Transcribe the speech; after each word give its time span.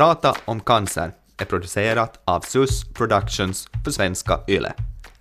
Prata 0.00 0.34
om 0.44 0.60
cancer 0.60 1.12
är 1.40 1.44
producerat 1.44 2.20
av 2.24 2.40
SUS 2.40 2.84
Productions 2.94 3.68
för 3.84 3.90
svenska 3.90 4.40
YLE. 4.48 4.72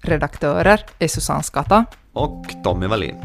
Redaktörer 0.01 0.85
är 0.99 1.07
Susanne 1.07 1.43
Skatta 1.43 1.85
och 2.13 2.45
Tommy 2.63 2.87
Wallin. 2.87 3.15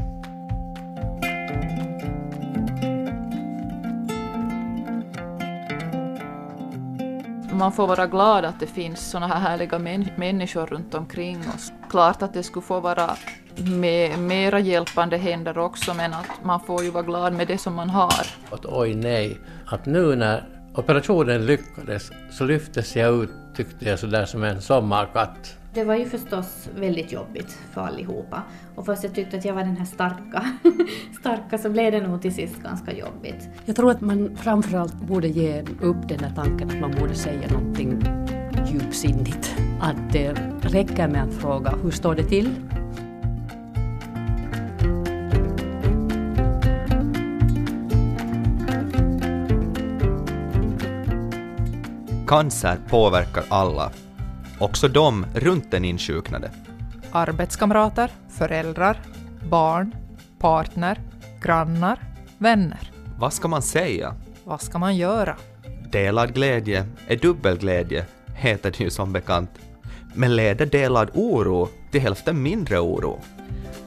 Man 7.53 7.73
får 7.73 7.87
vara 7.87 8.07
glad 8.07 8.45
att 8.45 8.61
det 8.61 8.67
finns 8.67 9.11
såna 9.11 9.27
här 9.27 9.41
härliga 9.41 9.79
män 9.79 10.09
människor 10.17 10.67
runt 10.67 10.95
omkring 10.95 11.39
oss. 11.39 11.73
Klart 11.91 12.23
att 12.23 12.35
det 12.35 12.43
skulle 12.43 12.67
få 12.67 12.81
vara 12.81 13.17
med 13.57 14.19
mera 14.19 14.61
hjälpande 14.61 15.17
händer 15.17 15.59
också, 15.59 15.95
men 15.95 16.15
att 16.15 16.45
man 16.45 16.61
får 16.61 16.85
ju 16.85 16.91
vara 16.91 17.05
glad 17.05 17.33
med 17.33 17.49
det 17.49 17.59
som 17.59 17.75
man 17.75 17.91
har. 17.91 18.27
Att 18.51 18.67
oj 18.67 18.95
nej, 18.95 19.39
att 19.67 19.87
nu 19.87 20.17
när 20.17 20.54
operationen 20.75 21.47
lyckades 21.47 22.11
så 22.31 22.45
lyftes 22.45 22.97
jag 22.97 23.23
ut, 23.23 23.31
tyckte 23.57 23.89
jag, 23.89 23.99
sådär 23.99 24.25
som 24.25 24.43
en 24.43 24.63
sommarkatt. 24.63 25.59
Det 25.75 25.85
var 25.85 25.95
ju 25.95 26.05
förstås 26.05 26.69
väldigt 26.77 27.13
jobbigt 27.13 27.59
för 27.73 27.81
allihopa. 27.81 28.43
Och 28.75 28.87
fast 28.87 29.05
jag 29.05 29.15
tyckte 29.15 29.37
att 29.37 29.45
jag 29.45 29.55
var 29.55 29.63
den 29.63 29.77
här 29.77 29.85
starka, 29.85 30.45
starka 31.21 31.59
så 31.59 31.71
blev 31.71 31.93
det 31.93 32.01
nog 32.01 32.23
till 32.23 32.35
sist 32.35 32.63
ganska 32.63 32.93
jobbigt. 32.93 33.49
Jag 33.65 33.77
tror 33.77 33.91
att 33.91 34.01
man 34.01 34.37
framförallt 34.37 34.95
borde 34.95 35.29
ge 35.29 35.63
upp 35.81 36.09
den 36.09 36.21
här 36.21 36.33
tanken 36.35 36.71
att 36.71 36.81
man 36.81 36.91
borde 36.91 37.15
säga 37.15 37.49
någonting 37.49 38.03
djupsinnigt. 38.73 39.57
Att 39.81 40.13
det 40.13 40.33
räcker 40.63 41.09
med 41.09 41.23
att 41.23 41.35
fråga 41.35 41.75
hur 41.83 41.91
står 41.91 42.15
det 42.15 42.25
till? 42.25 42.55
Cancer 52.27 52.79
påverkar 52.89 53.45
alla, 53.49 53.91
också 54.59 54.89
de 54.89 55.27
runt 55.35 55.71
den 55.71 55.85
insjuknade. 55.85 56.51
Arbetskamrater, 57.13 58.11
föräldrar, 58.29 59.01
barn, 59.51 59.95
partner, 60.39 61.01
grannar, 61.41 61.99
vänner. 62.39 62.91
Vad 63.19 63.33
ska 63.33 63.49
man 63.49 63.63
säga? 63.63 64.15
Vad 64.45 64.63
ska 64.63 64.79
man 64.79 64.97
göra? 64.97 65.37
Delad 65.91 66.35
glädje 66.35 66.87
är 67.09 67.17
dubbelglädje, 67.17 68.05
heter 68.35 68.71
det 68.71 68.85
ju 68.85 68.91
som 68.91 69.13
bekant. 69.13 69.51
Men 70.15 70.37
leder 70.37 70.67
delad 70.67 71.11
oro 71.15 71.69
till 71.91 72.01
hälften 72.01 72.43
mindre 72.43 72.79
oro? 72.79 73.21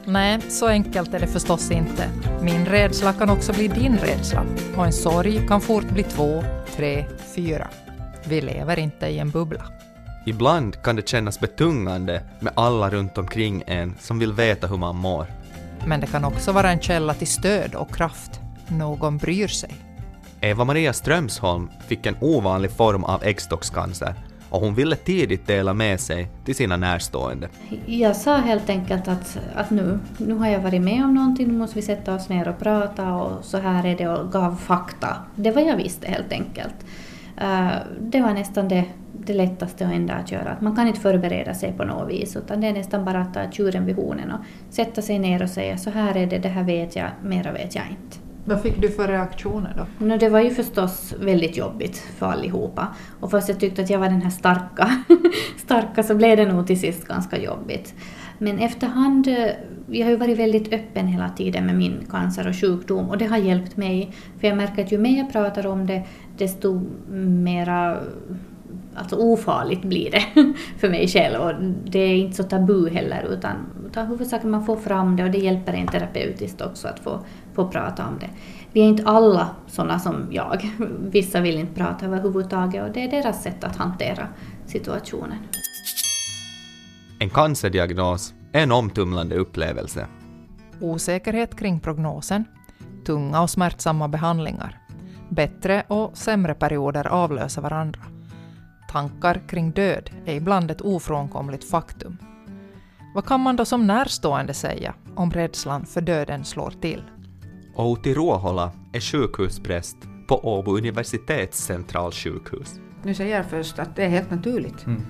Nej, 0.04 0.40
så 0.48 0.66
enkelt 0.66 1.14
är 1.14 1.20
det 1.20 1.26
förstås 1.26 1.70
inte. 1.70 2.08
Min 2.42 2.66
rädsla 2.66 3.12
kan 3.12 3.30
också 3.30 3.52
bli 3.52 3.68
din 3.68 3.96
rädsla 3.96 4.44
och 4.76 4.86
en 4.86 4.92
sorg 4.92 5.46
kan 5.48 5.60
fort 5.60 5.88
bli 5.88 6.02
två, 6.02 6.44
tre, 6.76 7.04
fyra. 7.34 7.68
Vi 8.28 8.40
lever 8.40 8.78
inte 8.78 9.06
i 9.06 9.18
en 9.18 9.30
bubbla. 9.30 9.64
Ibland 10.26 10.82
kan 10.82 10.96
det 10.96 11.08
kännas 11.08 11.40
betungande 11.40 12.22
med 12.40 12.52
alla 12.56 12.90
runt 12.90 13.18
omkring 13.18 13.62
en 13.66 13.94
som 14.00 14.18
vill 14.18 14.32
veta 14.32 14.66
hur 14.66 14.76
man 14.76 14.96
mår. 14.96 15.26
Men 15.86 16.00
det 16.00 16.06
kan 16.06 16.24
också 16.24 16.52
vara 16.52 16.70
en 16.70 16.80
källa 16.80 17.14
till 17.14 17.26
stöd 17.26 17.74
och 17.74 17.94
kraft. 17.94 18.40
Någon 18.68 19.18
bryr 19.18 19.48
sig. 19.48 19.70
Eva-Maria 20.40 20.92
Strömsholm 20.92 21.70
fick 21.86 22.06
en 22.06 22.16
ovanlig 22.20 22.70
form 22.70 23.04
av 23.04 23.24
äggstockscancer 23.24 24.14
och 24.50 24.60
hon 24.60 24.74
ville 24.74 24.96
tidigt 24.96 25.46
dela 25.46 25.74
med 25.74 26.00
sig 26.00 26.30
till 26.44 26.54
sina 26.54 26.76
närstående. 26.76 27.48
Jag 27.86 28.16
sa 28.16 28.36
helt 28.36 28.70
enkelt 28.70 29.08
att, 29.08 29.38
att 29.54 29.70
nu, 29.70 29.98
nu 30.16 30.34
har 30.34 30.48
jag 30.48 30.60
varit 30.60 30.82
med 30.82 31.04
om 31.04 31.14
någonting, 31.14 31.48
nu 31.48 31.58
måste 31.58 31.76
vi 31.76 31.82
sätta 31.82 32.14
oss 32.14 32.28
ner 32.28 32.48
och 32.48 32.58
prata 32.58 33.14
och 33.14 33.44
så 33.44 33.58
här 33.58 33.86
är 33.86 33.96
det 33.96 34.08
och 34.08 34.32
gav 34.32 34.56
fakta. 34.56 35.16
Det 35.34 35.50
var 35.50 35.62
jag 35.62 35.76
visste 35.76 36.08
helt 36.08 36.32
enkelt. 36.32 36.74
Uh, 37.42 37.76
det 38.00 38.20
var 38.20 38.34
nästan 38.34 38.68
det, 38.68 38.84
det 39.12 39.32
lättaste 39.34 39.86
och 39.86 39.92
enda 39.92 40.14
att 40.14 40.32
göra. 40.32 40.50
Att 40.50 40.60
man 40.60 40.76
kan 40.76 40.86
inte 40.86 41.00
förbereda 41.00 41.54
sig 41.54 41.72
på 41.72 41.84
något 41.84 42.10
vis 42.10 42.36
utan 42.36 42.60
det 42.60 42.66
är 42.66 42.72
nästan 42.72 43.04
bara 43.04 43.20
att 43.20 43.34
ta 43.34 43.50
tjuren 43.50 43.86
vid 43.86 43.96
hornen 43.96 44.32
och 44.32 44.40
sätta 44.70 45.02
sig 45.02 45.18
ner 45.18 45.42
och 45.42 45.50
säga 45.50 45.76
så 45.76 45.90
här 45.90 46.16
är 46.16 46.26
det, 46.26 46.38
det 46.38 46.48
här 46.48 46.64
vet 46.64 46.96
jag, 46.96 47.08
mera 47.22 47.52
vet 47.52 47.74
jag 47.74 47.84
inte. 47.90 48.28
Vad 48.48 48.62
fick 48.62 48.82
du 48.82 48.88
för 48.88 49.08
reaktioner 49.08 49.74
då? 49.76 50.06
No, 50.06 50.16
det 50.16 50.28
var 50.28 50.40
ju 50.40 50.50
förstås 50.50 51.14
väldigt 51.20 51.56
jobbigt 51.56 51.96
för 51.96 52.26
allihopa. 52.26 52.88
Och 53.20 53.30
fast 53.30 53.48
jag 53.48 53.60
tyckte 53.60 53.82
att 53.82 53.90
jag 53.90 53.98
var 53.98 54.08
den 54.08 54.22
här 54.22 54.30
starka, 54.30 54.90
starka 55.56 56.02
så 56.02 56.14
blev 56.14 56.36
det 56.36 56.52
nog 56.52 56.66
till 56.66 56.80
sist 56.80 57.08
ganska 57.08 57.38
jobbigt. 57.38 57.94
Men 58.38 58.58
efterhand, 58.58 59.28
eh, 59.28 59.48
jag 59.90 60.06
har 60.06 60.10
ju 60.10 60.16
varit 60.16 60.38
väldigt 60.38 60.72
öppen 60.72 61.06
hela 61.06 61.28
tiden 61.28 61.66
med 61.66 61.74
min 61.74 62.06
cancer 62.10 62.48
och 62.48 62.56
sjukdom 62.60 63.08
och 63.08 63.18
det 63.18 63.26
har 63.26 63.36
hjälpt 63.36 63.76
mig. 63.76 64.12
För 64.40 64.48
jag 64.48 64.56
märker 64.56 64.84
att 64.84 64.92
ju 64.92 64.98
mer 64.98 65.18
jag 65.18 65.32
pratar 65.32 65.66
om 65.66 65.86
det, 65.86 66.02
desto 66.38 66.80
mera 67.10 68.00
alltså 68.94 69.16
ofarligt 69.16 69.82
blir 69.82 70.10
det 70.10 70.54
för 70.78 70.88
mig 70.88 71.08
själv. 71.08 71.40
Och 71.40 71.52
det 71.84 71.98
är 71.98 72.16
inte 72.16 72.36
så 72.36 72.42
tabu 72.42 72.90
heller 72.90 73.22
utan, 73.30 73.56
utan 73.86 74.06
huvudsaken 74.06 74.50
man 74.50 74.66
får 74.66 74.76
fram 74.76 75.16
det 75.16 75.24
och 75.24 75.30
det 75.30 75.38
hjälper 75.38 75.72
en 75.72 75.86
terapeutiskt 75.86 76.60
också 76.60 76.88
att 76.88 77.00
få, 77.00 77.20
få 77.54 77.68
prata 77.68 78.06
om 78.06 78.18
det. 78.20 78.30
Vi 78.72 78.80
är 78.80 78.84
inte 78.84 79.04
alla 79.04 79.50
sådana 79.66 79.98
som 79.98 80.26
jag. 80.30 80.70
Vissa 81.00 81.40
vill 81.40 81.58
inte 81.58 81.74
prata 81.74 82.06
överhuvudtaget 82.06 82.84
och 82.84 82.92
det 82.92 83.04
är 83.04 83.10
deras 83.10 83.42
sätt 83.42 83.64
att 83.64 83.76
hantera 83.76 84.28
situationen. 84.66 85.38
En 87.18 87.30
cancerdiagnos 87.30 88.34
är 88.52 88.62
en 88.62 88.72
omtumlande 88.72 89.36
upplevelse. 89.36 90.06
Osäkerhet 90.80 91.58
kring 91.58 91.80
prognosen, 91.80 92.44
tunga 93.06 93.42
och 93.42 93.50
smärtsamma 93.50 94.08
behandlingar. 94.08 94.87
Bättre 95.38 95.82
och 95.88 96.16
sämre 96.16 96.54
perioder 96.54 97.06
avlöser 97.06 97.62
varandra. 97.62 98.00
Tankar 98.90 99.40
kring 99.48 99.70
död 99.70 100.10
är 100.26 100.34
ibland 100.34 100.70
ett 100.70 100.80
ofrånkomligt 100.80 101.70
faktum. 101.70 102.16
Vad 103.14 103.26
kan 103.26 103.40
man 103.40 103.56
då 103.56 103.64
som 103.64 103.86
närstående 103.86 104.54
säga 104.54 104.94
om 105.14 105.30
rädslan 105.30 105.86
för 105.86 106.00
döden 106.00 106.44
slår 106.44 106.70
till? 106.70 107.02
Outi 107.76 108.14
Ruohola 108.14 108.72
är 108.92 109.00
sjukhuspräst 109.00 109.96
på 110.28 110.56
Åbo 110.56 110.76
universitets 110.78 111.58
centralsjukhus. 111.64 112.80
Nu 113.02 113.14
säger 113.14 113.36
jag 113.36 113.46
först 113.46 113.78
att 113.78 113.96
det 113.96 114.04
är 114.04 114.08
helt 114.08 114.30
naturligt. 114.30 114.86
Mm. 114.86 115.02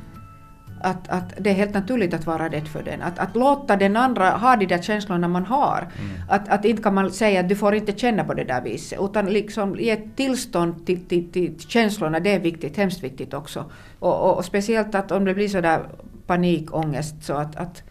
Att, 0.81 1.09
att 1.09 1.34
det 1.39 1.50
är 1.50 1.55
helt 1.55 1.75
naturligt 1.75 2.15
att 2.15 2.27
vara 2.27 2.49
rädd 2.49 2.69
för 2.69 2.83
den. 2.83 3.03
Att, 3.03 3.19
att 3.19 3.37
låta 3.37 3.77
den 3.77 3.97
andra 3.97 4.31
ha 4.31 4.56
de 4.56 4.66
där 4.66 4.83
känslorna 4.83 5.28
man 5.28 5.44
har. 5.47 5.78
Mm. 5.78 6.11
Att, 6.28 6.49
att 6.49 6.65
inte 6.65 6.83
kan 6.83 6.94
man 6.94 7.11
säga 7.11 7.41
att 7.41 7.49
du 7.49 7.56
får 7.56 7.75
inte 7.75 7.99
känna 7.99 8.25
på 8.25 8.34
det 8.34 8.44
där 8.44 8.62
viset. 8.62 8.99
Utan 9.03 9.27
liksom 9.27 9.77
ge 9.78 9.91
ett 9.91 10.16
tillstånd 10.16 10.87
till, 10.87 11.05
till, 11.06 11.33
till 11.33 11.61
känslorna, 11.61 12.21
det 12.21 12.34
är 12.34 12.41
viktigt, 12.41 12.77
hemskt 12.77 13.05
viktigt 13.05 13.34
också. 13.34 13.71
Och, 13.99 14.21
och, 14.21 14.37
och 14.37 14.44
speciellt 14.44 14.94
att 14.94 15.12
om 15.12 15.25
det 15.25 15.34
blir 15.34 15.49
sådär 15.49 15.81
panikångest 16.27 17.25
så 17.25 17.33
att, 17.33 17.56
att, 17.56 17.83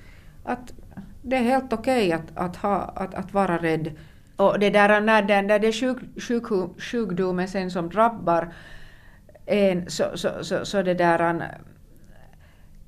att 0.44 0.74
det 1.22 1.36
är 1.36 1.44
helt 1.44 1.74
okej 1.74 2.08
okay 2.08 2.12
att, 2.12 2.38
att, 2.50 2.56
ha, 2.56 2.76
att, 2.96 3.14
att 3.14 3.34
vara 3.34 3.58
rädd. 3.58 3.92
Och 4.36 4.60
det 4.60 4.70
där 4.70 5.02
när, 5.02 5.22
det, 5.22 5.42
när 5.42 5.60
det 5.60 5.68
är 5.68 5.72
sjuk, 5.72 5.98
sjuk, 6.22 6.44
sjukdomen 6.82 7.48
sen 7.48 7.72
som 7.72 7.90
drabbar 7.90 8.54
en 9.46 9.90
så, 9.90 10.04
så, 10.16 10.30
så, 10.42 10.66
så 10.66 10.82
det 10.82 10.94
där 10.94 11.60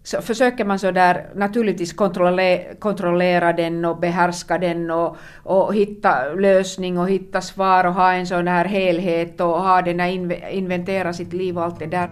så 0.03 0.21
försöker 0.21 0.65
man 0.65 0.79
så 0.79 0.91
där 0.91 1.29
naturligtvis 1.35 1.93
kontrollera, 1.93 2.75
kontrollera 2.75 3.53
den 3.53 3.85
och 3.85 3.99
behärska 3.99 4.57
den 4.57 4.91
och, 4.91 5.17
och 5.43 5.75
hitta 5.75 6.33
lösning 6.33 6.97
och 6.97 7.09
hitta 7.09 7.41
svar 7.41 7.83
och 7.83 7.93
ha 7.93 8.13
en 8.13 8.27
sån 8.27 8.47
här 8.47 8.65
helhet 8.65 9.41
och 9.41 9.61
ha 9.61 9.81
den 9.81 9.99
här 9.99 10.09
inventera 10.51 11.13
sitt 11.13 11.33
liv 11.33 11.57
och 11.57 11.63
allt 11.63 11.79
det 11.79 11.85
där. 11.85 12.09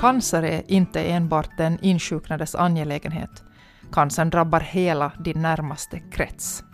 Cancer 0.00 0.42
är 0.42 0.62
inte 0.66 1.00
enbart 1.00 1.56
den 1.56 1.78
insjuknades 1.82 2.54
angelägenhet. 2.54 3.44
Cancern 3.92 4.30
drabbar 4.30 4.60
hela 4.60 5.12
din 5.18 5.42
närmaste 5.42 6.00
krets. 6.12 6.64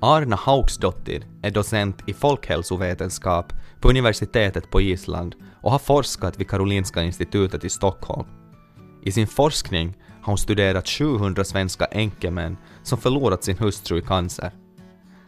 Arna 0.00 0.36
Hauksdottir 0.36 1.26
är 1.42 1.50
docent 1.50 2.02
i 2.06 2.12
folkhälsovetenskap 2.12 3.52
på 3.80 3.88
universitetet 3.88 4.70
på 4.70 4.80
Island 4.80 5.34
och 5.62 5.70
har 5.70 5.78
forskat 5.78 6.40
vid 6.40 6.48
Karolinska 6.48 7.02
institutet 7.02 7.64
i 7.64 7.68
Stockholm. 7.68 8.28
I 9.02 9.12
sin 9.12 9.26
forskning 9.26 9.96
har 10.22 10.32
hon 10.32 10.38
studerat 10.38 10.88
700 10.88 11.44
svenska 11.44 11.84
änkemän 11.84 12.56
som 12.82 12.98
förlorat 12.98 13.44
sin 13.44 13.58
hustru 13.58 13.98
i 13.98 14.02
cancer. 14.02 14.52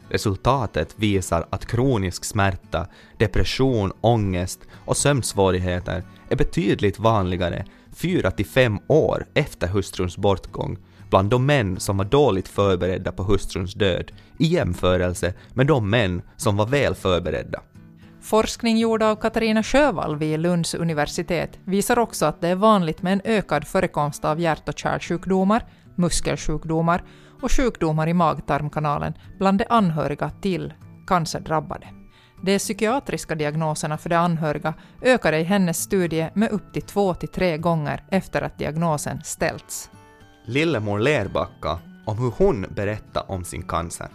Resultatet 0.08 0.94
visar 0.96 1.46
att 1.50 1.66
kronisk 1.66 2.24
smärta, 2.24 2.86
depression, 3.18 3.92
ångest 4.00 4.60
och 4.84 4.96
sömnsvårigheter 4.96 6.04
är 6.28 6.36
betydligt 6.36 6.98
vanligare 6.98 7.64
4-5 7.96 8.78
år 8.86 9.26
efter 9.34 9.66
hustruns 9.66 10.16
bortgång 10.16 10.78
bland 11.10 11.30
de 11.30 11.46
män 11.46 11.80
som 11.80 11.96
var 11.96 12.04
dåligt 12.04 12.48
förberedda 12.48 13.12
på 13.12 13.22
hustruns 13.22 13.74
död 13.74 14.12
i 14.38 14.46
jämförelse 14.46 15.34
med 15.54 15.66
de 15.66 15.90
män 15.90 16.22
som 16.36 16.56
var 16.56 16.66
väl 16.66 16.94
förberedda. 16.94 17.60
Forskning 18.20 18.78
gjord 18.78 19.02
av 19.02 19.16
Katarina 19.16 19.62
Sjövall 19.62 20.16
vid 20.16 20.40
Lunds 20.40 20.74
universitet 20.74 21.58
visar 21.64 21.98
också 21.98 22.26
att 22.26 22.40
det 22.40 22.48
är 22.48 22.54
vanligt 22.54 23.02
med 23.02 23.12
en 23.12 23.20
ökad 23.24 23.66
förekomst 23.66 24.24
av 24.24 24.40
hjärt 24.40 24.68
och 24.68 24.78
kärlsjukdomar, 24.78 25.64
muskelsjukdomar 25.96 27.02
och 27.42 27.52
sjukdomar 27.52 28.06
i 28.08 28.14
mag-tarmkanalen 28.14 29.14
bland 29.38 29.58
de 29.58 29.66
anhöriga 29.68 30.30
till 30.30 30.74
cancerdrabbade. 31.06 31.86
De 32.42 32.58
psykiatriska 32.58 33.34
diagnoserna 33.34 33.98
för 33.98 34.08
de 34.08 34.16
anhöriga 34.16 34.74
ökade 35.02 35.38
i 35.38 35.44
hennes 35.44 35.78
studie 35.78 36.30
med 36.34 36.50
upp 36.50 36.72
till 36.72 36.82
två 36.82 37.14
till 37.14 37.28
tre 37.28 37.58
gånger 37.58 38.04
efter 38.10 38.42
att 38.42 38.58
diagnosen 38.58 39.20
ställts. 39.24 39.90
Lillemor 40.44 40.98
Lerbacka 40.98 41.78
om 42.04 42.18
hur 42.18 42.32
hon 42.36 42.66
berättade 42.74 43.26
om 43.28 43.44
sin 43.44 43.62
cancer. 43.62 44.08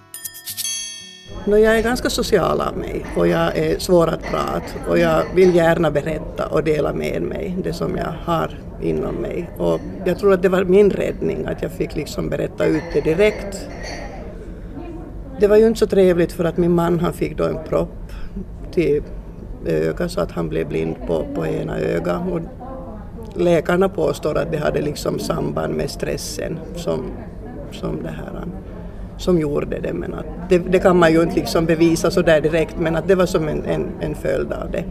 No, 1.45 1.57
jag 1.57 1.77
är 1.77 1.83
ganska 1.83 2.09
social 2.09 2.61
av 2.61 2.77
mig 2.77 3.05
och 3.17 3.27
jag 3.27 3.57
är 3.57 3.79
svår 3.79 4.07
att 4.07 4.23
prata 4.23 4.89
och 4.89 4.99
jag 4.99 5.23
vill 5.35 5.55
gärna 5.55 5.91
berätta 5.91 6.47
och 6.47 6.63
dela 6.63 6.93
med 6.93 7.21
mig 7.21 7.57
det 7.63 7.73
som 7.73 7.97
jag 7.97 8.13
har 8.23 8.59
inom 8.81 9.15
mig. 9.15 9.49
Och 9.57 9.79
jag 10.05 10.19
tror 10.19 10.33
att 10.33 10.41
det 10.41 10.49
var 10.49 10.63
min 10.63 10.89
räddning 10.89 11.45
att 11.45 11.61
jag 11.61 11.71
fick 11.71 11.95
liksom 11.95 12.29
berätta 12.29 12.65
ut 12.65 12.83
det 12.93 13.01
direkt. 13.01 13.67
Det 15.39 15.47
var 15.47 15.57
ju 15.57 15.67
inte 15.67 15.79
så 15.79 15.87
trevligt 15.87 16.31
för 16.31 16.43
att 16.43 16.57
min 16.57 16.71
man 16.71 16.99
han 16.99 17.13
fick 17.13 17.37
då 17.37 17.43
en 17.43 17.63
propp 17.69 18.11
till 18.71 19.03
ögat 19.65 20.11
så 20.11 20.21
att 20.21 20.31
han 20.31 20.49
blev 20.49 20.67
blind 20.67 20.95
på, 21.07 21.25
på 21.35 21.47
ena 21.47 21.79
ögat. 21.79 22.21
Och 22.31 22.39
läkarna 23.37 23.89
påstår 23.89 24.37
att 24.37 24.51
det 24.51 24.57
hade 24.57 24.81
liksom 24.81 25.19
samband 25.19 25.73
med 25.73 25.89
stressen 25.89 26.59
som, 26.75 27.11
som 27.71 28.03
det 28.03 28.09
här 28.09 28.41
um, 28.43 28.51
som 29.17 29.39
gjorde 29.39 29.79
det. 29.79 29.93
Men 29.93 30.13
att 30.13 30.25
det, 30.49 30.57
det, 30.57 30.79
kan 30.79 30.99
man 30.99 31.11
ju 31.11 31.21
inte 31.21 31.35
liksom 31.35 31.65
bevisa 31.65 32.11
så 32.11 32.21
där 32.21 32.41
direkt 32.41 32.79
men 32.79 32.95
att 32.95 33.07
det 33.07 33.15
var 33.15 33.25
som 33.25 33.47
en, 33.47 33.63
en, 33.65 33.87
en 33.99 34.15
följd 34.15 34.53
av 34.53 34.71
det. 34.71 34.83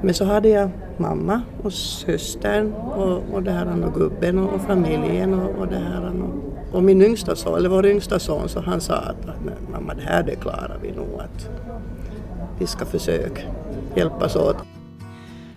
Men 0.00 0.14
så 0.14 0.24
hade 0.24 0.48
jag 0.48 0.70
mamma 0.96 1.42
och 1.62 1.72
systern 1.72 2.72
och, 2.72 3.22
och, 3.32 3.42
det 3.42 3.50
här, 3.50 3.66
um, 3.66 3.82
och 3.82 3.94
gubben 3.94 4.38
och, 4.38 4.54
och 4.54 4.60
familjen 4.60 5.34
och, 5.34 5.58
och 5.58 5.68
det 5.68 5.78
här. 5.78 6.06
Um, 6.06 6.22
och, 6.22 6.76
och 6.76 6.82
min 6.82 7.02
yngsta 7.02 7.36
son, 7.36 7.58
eller 7.58 7.68
vår 7.68 7.86
yngsta 7.86 8.18
son, 8.18 8.48
så 8.48 8.60
han 8.60 8.80
sa 8.80 8.94
att, 8.94 9.28
att 9.28 9.72
mamma 9.72 9.94
det 9.94 10.02
här 10.02 10.22
det 10.22 10.34
klarar 10.34 10.78
vi 10.82 10.92
nog 10.92 11.20
att 11.20 11.48
vi 12.58 12.66
ska 12.66 12.84
försöka 12.84 13.42
hjälpas 13.94 14.36
åt. 14.36 14.56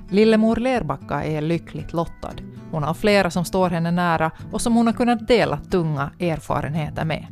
Lillemor 0.10 0.56
Lerbacka 0.56 1.24
är 1.24 1.42
lyckligt 1.42 1.94
lottad. 1.94 2.34
Hon 2.72 2.84
har 2.84 2.94
flera 2.94 3.30
som 3.30 3.46
står 3.46 3.70
henne 3.70 3.92
nära 3.92 4.32
och 4.52 4.62
som 4.62 4.76
hon 4.76 4.88
har 4.88 4.94
kunnat 4.94 5.28
dela 5.28 5.58
tunga 5.58 6.12
erfarenheter 6.20 7.06
med. 7.06 7.26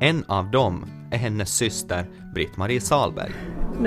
En 0.00 0.24
av 0.28 0.50
dem 0.50 0.84
är 1.10 1.18
hennes 1.18 1.56
syster 1.56 2.04
Britt-Marie 2.34 2.80
Salberg. 2.80 3.30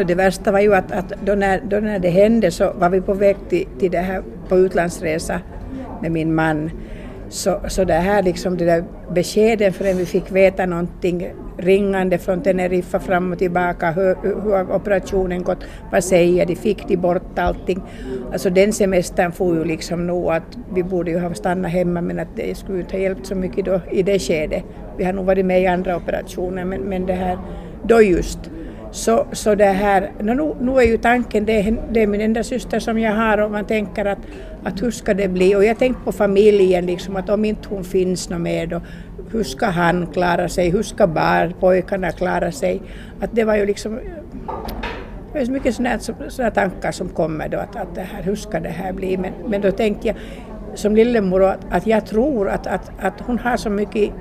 Det 0.07 0.15
värsta 0.15 0.51
var 0.51 0.59
ju 0.59 0.75
att, 0.75 0.91
att 0.91 1.13
då, 1.25 1.35
när, 1.35 1.61
då 1.69 1.77
när 1.79 1.99
det 1.99 2.09
hände 2.09 2.51
så 2.51 2.73
var 2.73 2.89
vi 2.89 3.01
på 3.01 3.13
väg 3.13 3.37
till, 3.49 3.67
till 3.79 3.91
det 3.91 3.99
här 3.99 4.23
på 4.49 4.57
utlandsresa 4.57 5.39
med 6.01 6.11
min 6.11 6.35
man 6.35 6.71
så, 7.29 7.61
så 7.67 7.83
det 7.83 7.93
här 7.93 8.23
liksom 8.23 8.57
det 8.57 8.65
där 8.65 8.83
beskeden 9.13 9.73
förrän 9.73 9.97
vi 9.97 10.05
fick 10.05 10.31
veta 10.31 10.65
någonting 10.65 11.33
ringande 11.57 12.17
från 12.17 12.41
Teneriffa 12.41 12.99
fram 12.99 13.31
och 13.31 13.37
tillbaka, 13.37 13.91
hur, 13.91 14.15
hur 14.21 14.51
har 14.51 14.75
operationen 14.75 15.43
gått, 15.43 15.63
vad 15.91 16.03
säger 16.03 16.45
de, 16.45 16.55
fick 16.55 16.87
de 16.87 16.97
bort 16.97 17.39
allting? 17.39 17.81
Alltså 18.31 18.49
den 18.49 18.73
semestern 18.73 19.31
får 19.31 19.55
ju 19.55 19.63
liksom 19.63 20.07
nog 20.07 20.31
att 20.31 20.57
vi 20.73 20.83
borde 20.83 21.11
ju 21.11 21.19
ha 21.19 21.33
stannat 21.33 21.71
hemma 21.71 22.01
men 22.01 22.19
att 22.19 22.35
det 22.35 22.57
skulle 22.57 22.79
inte 22.79 22.95
ha 22.95 23.03
hjälpt 23.03 23.25
så 23.25 23.35
mycket 23.35 23.65
då 23.65 23.81
i 23.91 24.03
det 24.03 24.19
skedet. 24.19 24.63
Vi 24.97 25.03
har 25.03 25.13
nog 25.13 25.25
varit 25.25 25.45
med 25.45 25.61
i 25.61 25.67
andra 25.67 25.97
operationer 25.97 26.65
men, 26.65 26.81
men 26.81 27.05
det 27.05 27.13
här 27.13 27.37
då 27.83 28.01
just 28.01 28.39
så, 28.93 29.25
så 29.31 29.55
det 29.55 29.65
här, 29.65 30.11
nu, 30.19 30.55
nu 30.61 30.71
är 30.77 30.83
ju 30.83 30.97
tanken, 30.97 31.45
det 31.45 31.59
är, 31.59 31.77
det 31.91 32.01
är 32.03 32.07
min 32.07 32.21
enda 32.21 32.43
syster 32.43 32.79
som 32.79 32.99
jag 32.99 33.11
har 33.11 33.37
och 33.37 33.51
man 33.51 33.65
tänker 33.65 34.05
att, 34.05 34.17
att 34.63 34.81
hur 34.81 34.91
ska 34.91 35.13
det 35.13 35.27
bli? 35.27 35.55
Och 35.55 35.65
jag 35.65 35.79
tänker 35.79 36.01
på 36.01 36.11
familjen, 36.11 36.85
liksom, 36.85 37.15
att 37.15 37.29
om 37.29 37.45
inte 37.45 37.69
hon 37.69 37.83
finns 37.83 38.29
något 38.29 38.41
mer 38.41 38.67
då, 38.67 38.81
hur 39.33 39.43
ska 39.43 39.65
han 39.65 40.07
klara 40.07 40.49
sig? 40.49 40.69
Hur 40.69 40.83
ska 40.83 41.07
barn, 41.07 41.53
pojkarna 41.59 42.11
klara 42.11 42.51
sig? 42.51 42.81
Att 43.21 43.29
det 43.33 43.43
var 43.43 43.55
ju 43.55 43.65
liksom 43.65 43.99
det 45.33 45.39
är 45.39 45.45
så 45.45 45.51
mycket 45.51 45.75
sådana 45.75 46.51
tankar 46.51 46.91
som 46.91 47.09
kommer 47.09 47.49
då, 47.49 47.57
att, 47.57 47.75
att 47.75 47.95
det 47.95 48.01
här, 48.01 48.23
hur 48.23 48.35
ska 48.35 48.59
det 48.59 48.69
här 48.69 48.93
bli? 48.93 49.17
Men, 49.17 49.33
men 49.47 49.61
då 49.61 49.71
tänkte 49.71 50.07
jag 50.07 50.15
som 50.75 50.95
lillemor 50.95 51.43
att, 51.43 51.59
att 51.69 51.87
jag 51.87 52.05
tror 52.05 52.49
att, 52.49 52.67
att, 52.67 52.91
att 52.99 53.21
hon 53.21 53.39
har 53.39 53.57
så 53.57 53.69
mycket, 53.69 54.11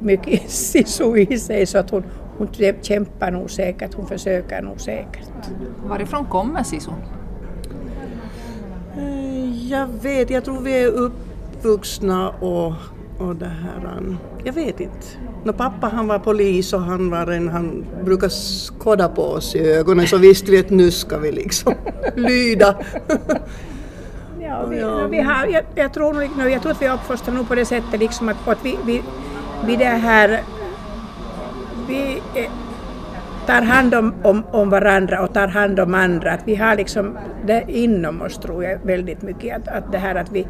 mycket 0.00 0.50
sisu 0.50 1.16
i 1.16 1.38
sig 1.38 1.66
så 1.66 1.78
att 1.78 1.90
hon, 1.90 2.04
hon 2.38 2.48
kämpar 2.82 3.30
nog 3.30 3.50
säkert, 3.50 3.94
hon 3.94 4.06
försöker 4.06 4.62
nog 4.62 4.80
säkert. 4.80 5.30
Varifrån 5.84 6.24
kommer 6.24 6.62
Sisun? 6.62 6.94
Eh, 8.98 9.70
jag 9.70 9.86
vet, 10.02 10.30
jag 10.30 10.44
tror 10.44 10.60
vi 10.60 10.82
är 10.84 10.88
uppvuxna 10.88 12.30
och, 12.30 12.72
och 13.20 13.36
det 13.36 13.46
här, 13.46 14.16
jag 14.44 14.52
vet 14.52 14.80
inte. 14.80 15.06
När 15.44 15.52
pappa 15.52 15.88
han 15.88 16.08
var 16.08 16.18
polis 16.18 16.72
och 16.72 16.80
han 16.80 17.10
var 17.10 17.26
en, 17.26 17.48
han 17.48 17.84
brukade 18.04 18.30
skåda 18.30 19.08
på 19.08 19.22
oss 19.22 19.54
i 19.54 19.72
ögonen 19.72 20.06
så 20.06 20.18
visste 20.18 20.50
vi 20.50 20.58
att 20.60 20.70
nu 20.70 20.90
ska 20.90 21.18
vi 21.18 21.32
liksom 21.32 21.74
lyda. 22.14 22.76
ja, 24.40 24.66
vi, 24.66 24.80
ja. 24.80 25.06
Vi 25.06 25.20
har, 25.20 25.46
jag, 25.46 25.64
jag, 25.74 25.94
tror, 25.94 26.22
jag 26.50 26.62
tror 26.62 26.72
att 26.72 26.82
vi 26.82 26.86
är 26.86 26.94
uppfostrade 26.94 27.44
på 27.44 27.54
det 27.54 27.64
sättet 27.64 28.00
liksom 28.00 28.28
att, 28.28 28.48
att 28.48 28.64
vi, 28.64 28.78
vi, 28.86 29.02
vi 29.66 29.76
det 29.76 29.84
här 29.84 30.40
vi 31.88 32.22
tar 33.46 33.62
hand 33.62 33.94
om, 33.94 34.14
om, 34.22 34.44
om, 34.50 34.70
varandra 34.70 35.22
och 35.22 35.34
tar 35.34 35.48
hand 35.48 35.80
om 35.80 35.94
andra. 35.94 36.32
Att 36.32 36.42
vi 36.44 36.54
har 36.56 36.76
liksom 36.76 37.18
det 37.46 37.64
inom 37.68 38.22
oss 38.22 38.38
tror 38.38 38.64
jag 38.64 38.78
väldigt 38.84 39.22
mycket. 39.22 39.56
Att, 39.56 39.68
att 39.68 39.92
det 39.92 39.98
här 39.98 40.14
att 40.14 40.32
vi, 40.32 40.46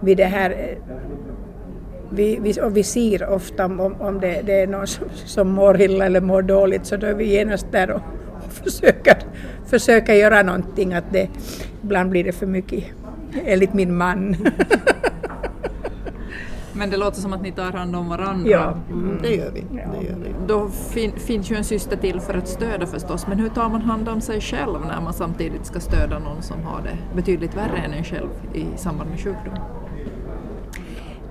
vi 0.00 0.14
det 0.14 0.24
här 0.24 0.78
vi, 2.10 2.38
vi, 2.42 2.60
och 2.60 2.76
vi 2.76 2.82
ser 2.82 3.28
ofta 3.28 3.64
om, 3.64 3.80
om 4.00 4.20
det, 4.20 4.42
det 4.46 4.60
är 4.60 4.66
någon 4.66 4.86
som, 4.86 5.04
som 5.24 5.48
mår 5.48 5.80
illa 5.80 6.06
eller 6.06 6.20
mår 6.20 6.42
dåligt 6.42 6.86
så 6.86 6.96
då 6.96 7.06
är 7.06 7.14
vi 7.14 7.24
genast 7.24 7.66
där 7.72 7.90
och, 7.90 8.02
och 8.44 8.52
försöker, 8.64 9.16
försöker 9.66 10.14
göra 10.14 10.42
någonting. 10.42 10.94
Att 10.94 11.12
det, 11.12 11.28
ibland 11.82 12.10
blir 12.10 12.24
det 12.24 12.32
för 12.32 12.46
mycket, 12.46 12.84
enligt 13.44 13.74
min 13.74 13.96
man. 13.96 14.36
Men 16.72 16.90
det 16.90 16.96
låter 16.96 17.20
som 17.20 17.32
att 17.32 17.42
ni 17.42 17.52
tar 17.52 17.72
hand 17.72 17.96
om 17.96 18.08
varandra. 18.08 18.50
Ja, 18.50 18.76
mm, 18.90 19.18
det, 19.22 19.28
gör 19.28 19.50
vi. 19.50 19.64
det 19.70 20.06
gör 20.06 20.16
vi. 20.24 20.34
Då 20.46 20.68
fin, 20.68 21.12
finns 21.16 21.50
ju 21.50 21.56
en 21.56 21.64
syster 21.64 21.96
till 21.96 22.20
för 22.20 22.34
att 22.34 22.48
stödja 22.48 22.86
förstås, 22.86 23.26
men 23.26 23.38
hur 23.38 23.48
tar 23.48 23.68
man 23.68 23.82
hand 23.82 24.08
om 24.08 24.20
sig 24.20 24.40
själv 24.40 24.80
när 24.86 25.00
man 25.00 25.12
samtidigt 25.12 25.66
ska 25.66 25.80
stödja 25.80 26.18
någon 26.18 26.42
som 26.42 26.62
har 26.62 26.82
det 26.82 27.16
betydligt 27.16 27.56
värre 27.56 27.78
än 27.78 27.92
en 27.92 28.04
själv 28.04 28.28
i 28.54 28.66
samband 28.76 29.10
med 29.10 29.18
sjukdom? 29.18 29.54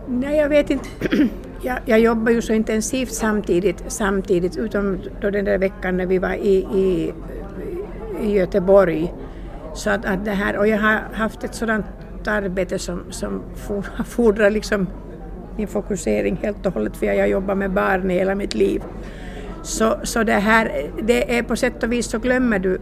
Nej, 0.08 0.38
jag 0.38 0.50
vet 0.50 0.70
inte. 0.70 0.90
Jag, 1.62 1.80
jag 1.86 2.00
jobbar 2.00 2.32
ju 2.32 2.42
så 2.42 2.54
intensivt 2.54 3.14
samtidigt, 3.14 3.84
samtidigt 3.88 4.58
utom 4.58 5.00
då 5.22 5.30
den 5.30 5.46
där 5.46 5.58
veckan 5.58 5.98
när 5.98 6.06
vi 6.06 6.18
var 6.18 6.34
i, 6.34 6.56
i, 6.56 7.14
i 8.22 8.32
Göteborg. 8.32 9.14
Så 9.74 9.90
att, 9.90 10.06
att 10.06 10.26
det 10.26 10.32
här, 10.32 10.58
och 10.58 10.68
jag 10.68 10.78
har 10.78 11.00
haft 11.14 11.44
ett 11.44 11.56
sådant 11.56 11.86
arbete 12.28 12.80
som, 12.80 13.04
som 13.10 13.42
fordrar 14.06 14.50
liksom 14.50 14.88
min 15.58 15.68
fokusering 15.68 16.40
helt 16.42 16.66
och 16.66 16.74
hållet 16.74 16.98
för 16.98 17.06
jag 17.06 17.20
har 17.20 17.28
jobbat 17.28 17.58
med 17.58 17.72
barn 17.72 18.12
i 18.12 18.14
hela 18.14 18.36
mitt 18.36 18.56
liv. 18.56 18.84
Så, 19.64 19.96
så 20.04 20.24
det 20.24 20.34
här, 20.34 20.92
det 21.02 21.38
är 21.38 21.44
på 21.44 21.56
sätt 21.56 21.84
och 21.84 21.92
vis 21.92 22.06
så 22.06 22.20
glömmer 22.20 22.60
du, 22.60 22.80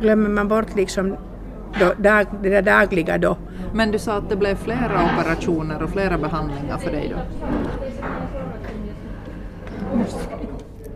glömmer 0.00 0.28
man 0.28 0.48
bort 0.48 0.76
liksom 0.76 1.16
då, 1.80 1.92
dag, 2.02 2.26
det 2.42 2.48
där 2.48 2.62
dagliga 2.62 3.18
då. 3.18 3.36
Men 3.72 3.90
du 3.90 3.98
sa 3.98 4.12
att 4.12 4.28
det 4.28 4.36
blev 4.36 4.56
flera 4.56 5.04
operationer 5.04 5.82
och 5.82 5.90
flera 5.90 6.18
behandlingar 6.18 6.78
för 6.78 6.90
dig 6.90 7.14
då? 7.14 7.20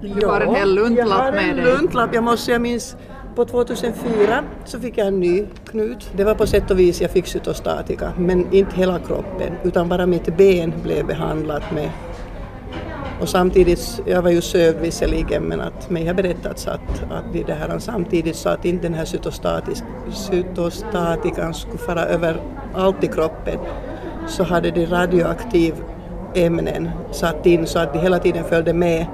Du 0.00 0.26
har 0.26 0.40
en 0.40 0.54
hel 0.54 0.74
luntlapp 0.74 1.34
med 1.34 1.56
dig. 1.56 1.64
Jag 1.64 1.64
har 1.64 1.74
en 1.74 1.80
luntlapp, 1.80 2.14
jag 2.14 2.24
måste, 2.24 2.52
jag 2.52 2.60
minns 2.60 2.96
på 3.34 3.44
2004 3.44 4.44
så 4.64 4.80
fick 4.80 4.98
jag 4.98 5.06
en 5.06 5.20
ny 5.20 5.46
knut. 5.70 6.10
Det 6.16 6.24
var 6.24 6.34
på 6.34 6.46
sätt 6.46 6.70
och 6.70 6.78
vis 6.78 7.00
jag 7.00 7.10
fick 7.10 7.26
cytostatika, 7.26 8.12
men 8.18 8.52
inte 8.52 8.76
hela 8.76 8.98
kroppen, 8.98 9.52
utan 9.62 9.88
bara 9.88 10.06
mitt 10.06 10.36
ben 10.36 10.72
blev 10.82 11.06
behandlat 11.06 11.62
med 11.74 11.90
och 13.20 13.28
samtidigt, 13.28 14.02
jag 14.06 14.22
var 14.22 14.30
ju 14.30 14.40
sövd 14.40 14.80
visserligen, 14.80 15.42
men 15.42 15.60
att 15.60 15.90
mig 15.90 16.06
har 16.06 16.14
berättats 16.14 16.68
att, 16.68 17.02
att 17.10 17.32
de 17.32 17.42
det 17.42 17.52
här 17.52 17.78
samtidigt 17.78 18.36
så 18.36 18.48
att 18.48 18.64
inte 18.64 18.82
den 18.82 18.94
här 18.94 19.04
cytostatikan 20.12 21.54
skulle 21.54 21.78
fara 21.78 22.04
över 22.04 22.36
allt 22.74 23.04
i 23.04 23.06
kroppen 23.06 23.58
så 24.28 24.44
hade 24.44 24.70
de 24.70 24.86
radioaktiv 24.86 25.74
ämnen 26.34 26.90
satt 27.12 27.46
in 27.46 27.66
så 27.66 27.78
att 27.78 27.92
de 27.92 27.98
hela 27.98 28.18
tiden 28.18 28.44
följde 28.44 28.72
med 28.72 29.06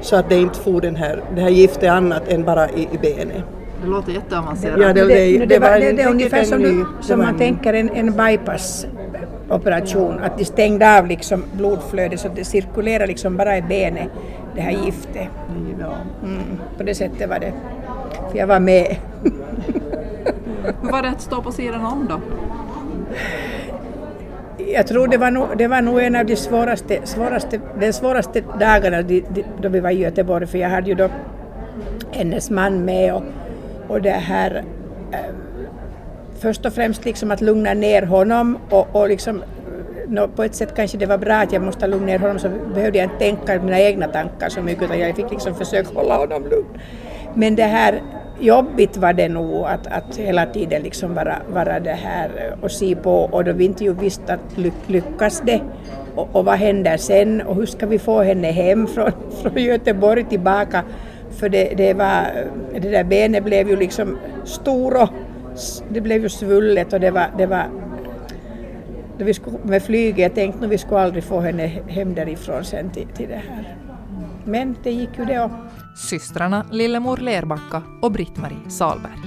så 0.00 0.16
att 0.16 0.28
det 0.28 0.36
inte 0.36 0.58
får 0.58 0.80
den 0.80 0.96
här, 0.96 1.22
det 1.34 1.40
här 1.40 1.50
giftet 1.50 1.90
annat 1.90 2.28
än 2.28 2.44
bara 2.44 2.70
i, 2.70 2.88
i 2.92 2.98
benet. 3.02 3.42
Det 3.82 3.88
låter 3.88 4.12
jätteavancerat. 4.12 4.80
Ja, 4.80 4.92
det, 4.92 5.04
det, 5.04 5.38
det, 5.38 5.46
det, 5.46 5.58
var, 5.58 5.80
det, 5.80 5.92
det 5.92 6.02
är 6.02 6.10
ungefär 6.10 6.44
som, 6.44 6.62
du, 6.62 6.86
som 7.00 7.18
man 7.18 7.38
tänker 7.38 7.74
en, 7.74 7.90
en 7.90 8.16
bypassoperation, 9.52 10.18
att 10.22 10.38
de 10.38 10.44
stängde 10.44 10.98
av 10.98 11.06
liksom 11.06 11.44
blodflödet 11.52 12.20
så 12.20 12.28
det 12.28 12.44
cirkulerar 12.44 13.06
liksom 13.06 13.36
bara 13.36 13.56
i 13.56 13.62
benet, 13.62 14.08
det 14.54 14.60
här 14.60 14.84
giftet. 14.84 15.28
Mm, 16.22 16.60
på 16.76 16.82
det 16.82 16.94
sättet 16.94 17.28
var 17.28 17.38
det. 17.38 17.52
För 18.30 18.38
jag 18.38 18.46
var 18.46 18.60
med. 18.60 18.96
Hur 20.82 20.90
var 20.90 21.02
det 21.02 21.08
att 21.08 21.20
stå 21.20 21.42
på 21.42 21.52
sidan 21.52 21.84
om 21.84 22.06
då? 22.08 22.20
jag 24.66 24.86
tror 24.86 25.08
det 25.08 25.16
var 25.16 25.30
nog, 25.30 25.46
det 25.58 25.68
var 25.68 25.82
nog 25.82 26.00
en 26.00 26.16
av 26.16 26.26
de 26.26 26.36
svåraste, 26.36 27.00
svåraste, 27.04 27.60
de 27.80 27.92
svåraste 27.92 28.42
dagarna 28.60 29.02
då 29.60 29.68
vi 29.68 29.80
var 29.80 29.90
i 29.90 29.98
Göteborg 29.98 30.46
för 30.46 30.58
jag 30.58 30.68
hade 30.68 30.88
ju 30.88 30.94
då 30.94 31.08
hennes 32.10 32.50
man 32.50 32.84
med 32.84 33.14
och, 33.14 33.22
och 33.88 34.02
det 34.02 34.10
här 34.10 34.64
äh, 35.12 35.18
först 36.42 36.66
och 36.66 36.72
främst 36.72 37.04
liksom 37.04 37.30
att 37.30 37.40
lugna 37.40 37.74
ner 37.74 38.02
honom 38.02 38.58
och, 38.70 38.96
och 38.96 39.08
liksom 39.08 39.36
eh, 39.36 39.42
no, 40.08 40.28
på 40.28 40.42
ett 40.42 40.54
sätt 40.54 40.74
kanske 40.76 40.98
det 40.98 41.06
var 41.06 41.18
bra 41.18 41.34
att 41.34 41.52
jag 41.52 41.62
måste 41.62 41.86
lugna 41.86 42.06
ner 42.06 42.18
honom 42.18 42.38
så 42.38 42.48
behövde 42.74 42.98
jag 42.98 43.06
inte 43.06 43.18
tänka 43.18 43.62
mina 43.62 43.80
egna 43.80 44.08
tankar 44.08 44.48
så 44.48 44.62
mycket 44.62 44.82
utan 44.82 44.98
jag 44.98 45.16
fick 45.16 45.30
liksom 45.30 45.54
försöka 45.54 45.88
hålla 45.94 46.16
honom 46.16 46.42
lugn. 46.42 46.78
Men 47.34 47.56
det 47.56 47.62
här 47.62 48.02
jobbigt 48.40 48.96
var 48.96 49.12
det 49.12 49.28
nog 49.28 49.66
att, 49.66 49.86
att 49.86 50.16
hela 50.16 50.46
tiden 50.46 50.82
liksom 50.82 51.14
vara, 51.14 51.36
vara 51.52 51.80
det 51.80 51.92
här 51.92 52.30
eh, 52.36 52.64
och 52.64 52.70
se 52.70 52.96
på 52.96 53.14
och 53.24 53.44
då 53.44 53.52
vi 53.52 53.64
inte 53.64 53.84
ju 53.84 53.94
visste 53.94 54.34
att 54.34 54.58
lyckas 54.86 55.42
det? 55.46 55.60
Och, 56.14 56.28
och 56.36 56.44
vad 56.44 56.58
händer 56.58 56.96
sen? 56.96 57.40
Och 57.40 57.56
hur 57.56 57.66
ska 57.66 57.86
vi 57.86 57.98
få 57.98 58.22
henne 58.22 58.50
hem 58.50 58.86
från, 58.94 59.12
från 59.42 59.62
Göteborg 59.62 60.24
tillbaka? 60.24 60.82
För 61.30 61.48
det, 61.48 61.74
det 61.76 61.94
var, 61.94 62.20
eh, 62.74 62.82
det 62.82 62.90
där 62.90 63.04
benet 63.04 63.44
blev 63.44 63.68
ju 63.68 63.76
liksom 63.76 64.18
stor 64.44 65.02
och 65.02 65.08
det 65.88 66.00
blev 66.00 66.22
ju 66.22 66.28
svullet 66.28 66.92
och 66.92 67.00
det 67.00 67.10
var, 67.10 67.30
det 67.38 67.46
var 67.46 67.66
då 69.18 69.24
vi 69.24 69.34
skulle, 69.34 69.58
med 69.64 69.82
flyget, 69.82 70.18
jag 70.18 70.34
tänkte 70.34 70.64
att 70.64 70.70
vi 70.70 70.78
skulle 70.78 71.00
aldrig 71.00 71.24
få 71.24 71.40
henne 71.40 71.66
hem 71.88 72.14
därifrån 72.14 72.64
sen 72.64 72.90
till, 72.90 73.06
till 73.08 73.28
det 73.28 73.42
här. 73.48 73.76
Men 74.44 74.76
det 74.82 74.90
gick 74.90 75.18
ju 75.18 75.24
det 75.24 75.44
också. 75.44 75.56
Systrarna 75.96 76.66
Lillemor 76.70 77.16
Lerbacka 77.16 77.82
och 78.02 78.12
Britt-Marie 78.12 78.70
Salberg. 78.70 79.18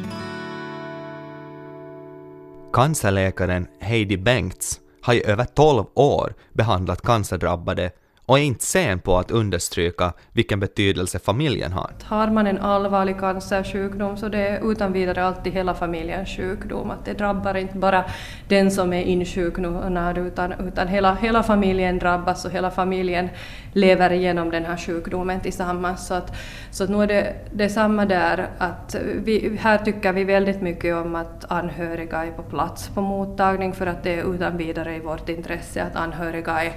Cancerläkaren 2.74 3.68
Heidi 3.80 4.18
Bengts 4.18 4.80
har 5.02 5.14
i 5.14 5.26
över 5.26 5.46
12 5.46 5.86
år 5.94 6.34
behandlat 6.54 7.02
cancerdrabbade 7.02 7.92
och 8.26 8.40
är 8.40 8.44
inte 8.44 8.66
sen 8.66 9.00
på 9.00 9.18
att 9.18 9.32
understryka 9.32 10.14
vilken 10.32 10.60
betydelse 10.60 11.20
familjen 11.20 11.72
har. 11.72 11.92
Har 12.04 12.28
man 12.28 12.48
en 12.48 12.60
allvarlig 12.60 13.20
cancersjukdom 13.20 14.18
så 14.18 14.30
det 14.30 14.48
är 14.48 14.72
utan 14.72 14.94
vidare 14.94 15.26
alltid 15.26 15.54
hela 15.54 15.74
familjens 15.74 16.30
sjukdom. 16.30 16.92
Att 16.92 17.06
det 17.06 17.14
drabbar 17.14 17.58
inte 17.58 17.78
bara 17.78 18.06
den 18.48 18.72
som 18.72 18.94
är 18.94 19.02
insjuknad 19.02 20.18
utan, 20.18 20.54
utan 20.68 20.88
hela, 20.88 21.16
hela 21.16 21.44
familjen 21.44 22.00
drabbas 22.00 22.46
och 22.46 22.52
hela 22.52 22.72
familjen 22.72 23.30
lever 23.74 24.12
igenom 24.12 24.52
den 24.52 24.66
här 24.66 24.78
sjukdomen 24.78 25.40
tillsammans. 25.40 26.08
Så, 26.08 26.14
att, 26.14 26.36
så 26.72 26.84
att 26.84 26.90
nu 26.90 27.04
är 27.04 27.08
det, 27.08 27.36
det 27.54 27.64
är 27.64 27.70
samma 27.70 28.06
där, 28.06 28.50
att 28.58 28.96
vi, 29.16 29.58
här 29.60 29.78
tycker 29.78 30.14
vi 30.14 30.24
väldigt 30.24 30.62
mycket 30.62 30.96
om 30.96 31.16
att 31.16 31.52
anhöriga 31.52 32.26
är 32.26 32.32
på 32.32 32.44
plats 32.44 32.90
på 32.90 33.02
mottagning 33.02 33.74
för 33.74 33.88
att 33.88 34.04
det 34.04 34.20
är 34.20 34.36
utan 34.36 34.58
vidare 34.58 34.96
i 34.96 35.00
vårt 35.00 35.30
intresse 35.30 35.84
att 35.84 35.96
anhöriga 35.96 36.64
är 36.64 36.74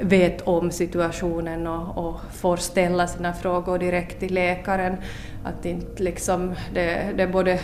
vet 0.00 0.40
om 0.42 0.70
situationen 0.70 1.66
och, 1.66 2.08
och, 2.08 2.20
får 2.32 2.56
ställa 2.56 3.06
sina 3.06 3.32
frågor 3.32 3.78
direkt 3.78 4.20
till 4.20 4.34
läkaren. 4.34 4.96
Att 5.44 5.64
inte 5.64 6.02
liksom 6.02 6.54
det, 6.74 7.12
det 7.16 7.26
både 7.26 7.60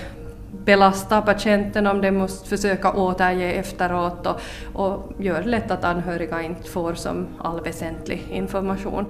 belastar 0.65 1.23
patienten 1.23 1.87
om 1.87 2.01
de 2.01 2.11
måste 2.11 2.49
försöka 2.49 2.93
återge 2.93 3.53
efteråt 3.53 4.27
och, 4.27 4.41
och 4.75 5.13
gör 5.23 5.43
lätt 5.43 5.71
att 5.71 5.85
anhöriga 5.85 6.43
inte 6.43 6.71
får 6.71 6.95
som 6.95 7.27
all 7.39 7.61
väsentlig 7.61 8.27
information. 8.31 9.07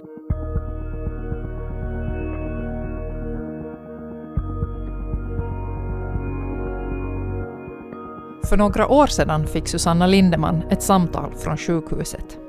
För 8.48 8.56
några 8.56 8.88
år 8.88 9.06
sedan 9.06 9.46
fick 9.46 9.68
Susanna 9.68 10.06
Lindeman 10.06 10.62
ett 10.70 10.82
samtal 10.82 11.34
från 11.34 11.56
sjukhuset. 11.56 12.45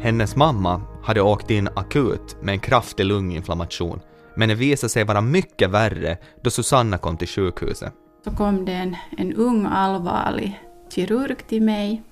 Hennes 0.00 0.36
mamma 0.36 0.82
hade 1.02 1.20
åkt 1.20 1.50
in 1.50 1.68
akut 1.76 2.36
med 2.42 2.52
en 2.52 2.60
kraftig 2.60 3.04
lunginflammation, 3.04 4.00
men 4.36 4.48
det 4.48 4.54
visade 4.54 4.90
sig 4.90 5.04
vara 5.04 5.20
mycket 5.20 5.70
värre 5.70 6.16
då 6.42 6.50
Susanna 6.50 6.98
kom 6.98 7.16
till 7.16 7.28
sjukhuset. 7.28 7.92
Så 8.24 8.30
kom 8.30 8.64
det 8.64 8.72
en, 8.72 8.96
en 9.18 9.32
ung 9.32 9.66
allvarlig 9.66 10.60
kirurg 10.90 11.46
till 11.48 11.62
mig. 11.62 12.02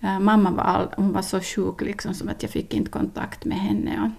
Äh, 0.00 0.20
mamma 0.20 0.50
var, 0.50 0.62
all, 0.62 0.88
hon 0.96 1.12
var 1.12 1.22
så 1.22 1.40
sjuk 1.40 1.80
liksom 1.80 2.14
som 2.14 2.28
att 2.28 2.42
jag 2.42 2.52
fick 2.52 2.74
inte 2.74 2.90
kontakt 2.90 3.44
med 3.44 3.58
henne. 3.58 4.12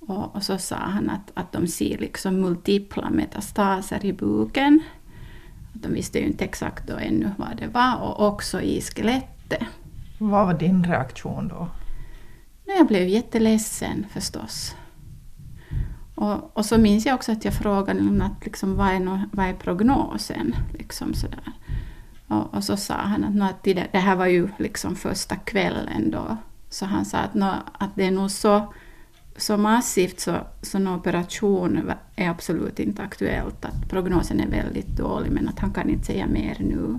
Och, 0.00 0.10
och, 0.16 0.36
och 0.36 0.42
så 0.42 0.58
sa 0.58 0.76
han 0.76 1.10
att, 1.10 1.30
att 1.34 1.52
de 1.52 1.66
ser 1.66 1.98
liksom 1.98 2.40
multipla 2.40 3.10
metastaser 3.10 4.04
i 4.04 4.12
buken. 4.12 4.80
De 5.72 5.88
visste 5.88 6.18
ju 6.18 6.26
inte 6.26 6.44
exakt 6.44 6.88
då 6.88 6.96
ännu 6.96 7.30
vad 7.36 7.56
det 7.56 7.66
var 7.66 7.96
och 7.96 8.26
också 8.26 8.60
i 8.60 8.80
skelettet. 8.80 9.62
Vad 10.18 10.46
var 10.46 10.54
din 10.54 10.84
reaktion 10.84 11.48
då? 11.48 11.68
Jag 12.76 12.86
blev 12.86 13.08
jätteledsen 13.08 14.06
förstås. 14.10 14.74
Och, 16.14 16.56
och 16.56 16.64
så 16.64 16.78
minns 16.78 17.06
jag 17.06 17.14
också 17.14 17.32
att 17.32 17.44
jag 17.44 17.54
frågade 17.54 18.00
honom 18.00 18.22
att 18.22 18.44
liksom, 18.44 18.76
vad, 18.76 18.88
är 18.88 19.28
vad 19.32 19.46
är 19.46 19.54
prognosen? 19.54 20.54
Liksom 20.72 21.14
sådär. 21.14 21.52
Och, 22.28 22.54
och, 22.54 22.64
så 22.64 22.76
sa 22.76 22.94
han 22.94 23.24
att, 23.24 23.50
att 23.50 23.62
det, 23.62 23.86
det 23.92 23.98
här 23.98 24.16
var 24.16 24.26
ju 24.26 24.48
liksom 24.58 24.96
första 24.96 25.36
kvällen 25.36 26.10
då. 26.10 26.36
Så 26.70 26.86
han 26.86 27.04
sa 27.04 27.18
att, 27.18 27.34
no, 27.34 27.52
att 27.72 27.90
det 27.94 28.04
är 28.04 28.10
nog 28.10 28.30
så, 28.30 28.72
så 29.36 29.56
massivt 29.56 30.20
så, 30.20 30.36
så 30.62 30.76
en 30.76 30.88
operation 30.88 31.92
är 32.16 32.28
absolut 32.28 32.78
inte 32.78 33.02
aktuellt. 33.02 33.64
Att 33.64 33.88
prognosen 33.88 34.40
är 34.40 34.48
väldigt 34.48 34.96
dålig 34.96 35.30
men 35.30 35.48
att 35.48 35.58
han 35.58 35.72
kan 35.72 35.90
inte 35.90 36.06
säga 36.06 36.26
mer 36.26 36.56
nu 36.58 36.98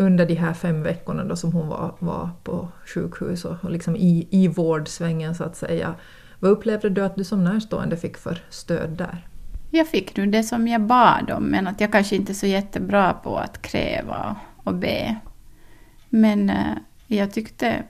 under 0.00 0.26
de 0.26 0.34
här 0.34 0.54
fem 0.54 0.82
veckorna 0.82 1.24
då 1.24 1.36
som 1.36 1.52
hon 1.52 1.68
var, 1.68 1.94
var 1.98 2.30
på 2.44 2.68
sjukhus 2.86 3.44
och, 3.44 3.64
och 3.64 3.70
liksom 3.70 3.96
i, 3.96 4.28
i 4.30 4.48
vårdsvängen 4.48 5.34
så 5.34 5.44
att 5.44 5.56
säga. 5.56 5.94
Vad 6.38 6.50
upplevde 6.50 6.90
du 6.90 7.04
att 7.04 7.16
du 7.16 7.24
som 7.24 7.44
närstående 7.44 7.96
fick 7.96 8.16
för 8.16 8.38
stöd 8.50 8.90
där? 8.90 9.26
Jag 9.70 9.88
fick 9.88 10.16
nu 10.16 10.26
det 10.26 10.42
som 10.42 10.68
jag 10.68 10.80
bad 10.80 11.30
om, 11.30 11.44
men 11.44 11.66
att 11.66 11.80
jag 11.80 11.92
kanske 11.92 12.16
inte 12.16 12.32
är 12.32 12.34
så 12.34 12.46
jättebra 12.46 13.12
på 13.12 13.36
att 13.36 13.62
kräva 13.62 14.36
och 14.64 14.74
be. 14.74 15.16
Men 16.08 16.50
eh, 16.50 16.76
jag 17.06 17.32
tyckte... 17.32 17.82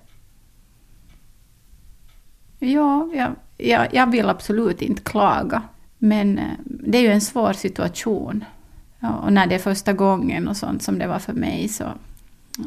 Ja, 2.59 3.11
jag, 3.15 3.35
jag, 3.57 3.95
jag 3.95 4.11
vill 4.11 4.29
absolut 4.29 4.83
inte 4.83 5.03
klaga. 5.03 5.63
Men 5.99 6.39
eh, 6.39 6.45
det 6.65 6.99
är 6.99 7.03
ju 7.03 7.13
en 7.13 7.21
svår 7.21 7.53
situation. 7.53 8.45
Och 9.01 9.33
när 9.33 9.47
det 9.47 9.55
är 9.55 9.59
första 9.59 9.93
gången 9.93 10.49
och 10.49 10.57
sånt 10.57 10.83
som 10.83 10.99
det 10.99 11.07
var 11.07 11.19
för 11.19 11.33
mig 11.33 11.69
så, 11.69 11.85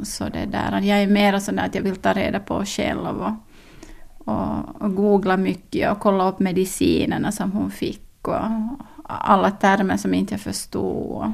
så 0.03 0.29
det 0.29 0.45
där. 0.45 0.81
Jag 0.81 1.01
är 1.01 1.07
mer 1.07 1.39
sån 1.39 1.59
att 1.59 1.75
jag 1.75 1.81
vill 1.81 1.95
ta 1.95 2.13
reda 2.13 2.39
på 2.39 2.65
själv 2.65 3.21
och, 3.21 3.33
och, 4.17 4.81
och 4.81 4.95
googla 4.95 5.37
mycket 5.37 5.91
och 5.91 5.99
kolla 5.99 6.29
upp 6.29 6.39
medicinerna 6.39 7.31
som 7.31 7.51
hon 7.51 7.71
fick 7.71 8.27
och 8.27 8.39
alla 9.03 9.51
termer 9.51 9.97
som 9.97 10.13
inte 10.13 10.33
jag 10.33 10.41
förstod 10.41 11.05
och, 11.05 11.27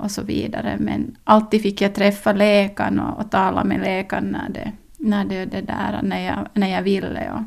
och 0.00 0.10
så 0.10 0.22
vidare. 0.22 0.76
Men 0.80 1.16
alltid 1.24 1.62
fick 1.62 1.80
jag 1.80 1.94
träffa 1.94 2.32
läkaren 2.32 3.00
och, 3.00 3.20
och 3.20 3.30
tala 3.30 3.64
med 3.64 3.80
läkaren 3.80 4.24
när 4.24 4.48
det, 4.48 4.72
när 4.96 5.24
det, 5.24 5.44
det 5.44 5.60
där, 5.60 6.00
när 6.02 6.20
jag, 6.20 6.38
när 6.52 6.68
jag 6.68 6.82
ville. 6.82 7.32
Och, 7.32 7.42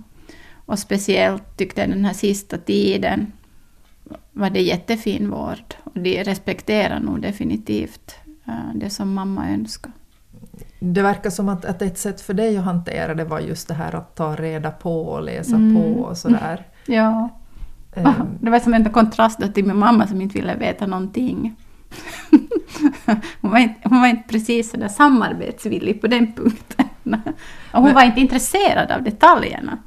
och 0.66 0.80
speciellt 0.80 1.58
tyckte 1.58 1.82
jag 1.82 1.90
den 1.90 2.06
här 2.06 2.14
sista 2.14 2.58
tiden 2.58 3.32
var 4.32 4.50
det 4.50 4.62
jättefin 4.62 5.30
vård. 5.30 5.76
Och 5.94 6.00
de 6.00 6.24
respekterar 6.24 7.00
nog 7.00 7.22
definitivt 7.22 8.16
eh, 8.48 8.76
det 8.76 8.90
som 8.90 9.14
mamma 9.14 9.50
önskar. 9.50 9.92
Det 10.80 11.02
verkar 11.02 11.30
som 11.30 11.50
att, 11.50 11.66
att 11.66 11.82
ett 11.82 11.98
sätt 11.98 12.22
för 12.22 12.34
dig 12.34 12.58
att 12.58 12.64
hantera 12.64 13.16
det 13.16 13.26
var 13.26 13.40
just 13.40 13.68
det 13.68 13.74
här 13.74 13.96
att 13.96 14.16
ta 14.16 14.36
reda 14.36 14.72
på 14.72 15.02
och 15.02 15.24
läsa 15.24 15.56
mm. 15.56 15.76
på 15.76 16.02
och 16.02 16.18
sådär. 16.18 16.66
Ja. 16.86 17.30
Um. 17.96 18.28
Det 18.42 18.50
var 18.50 18.60
som 18.60 18.74
en 18.74 18.90
kontrast 18.90 19.54
till 19.54 19.66
min 19.66 19.78
mamma 19.78 20.08
som 20.08 20.22
inte 20.22 20.40
ville 20.40 20.56
veta 20.56 20.88
någonting. 20.88 21.56
hon, 23.42 23.52
var 23.52 23.60
inte, 23.60 23.90
hon 23.90 24.02
var 24.02 24.08
inte 24.08 24.30
precis 24.30 24.72
sådär 24.72 24.88
samarbetsvillig 24.88 26.02
på 26.02 26.08
den 26.08 26.34
punkten. 26.34 26.86
Och 27.72 27.78
hon 27.78 27.84
Men, 27.84 27.94
var 27.94 28.04
inte 28.04 28.20
intresserad 28.20 28.92
av 28.92 29.04
detaljerna. 29.04 29.78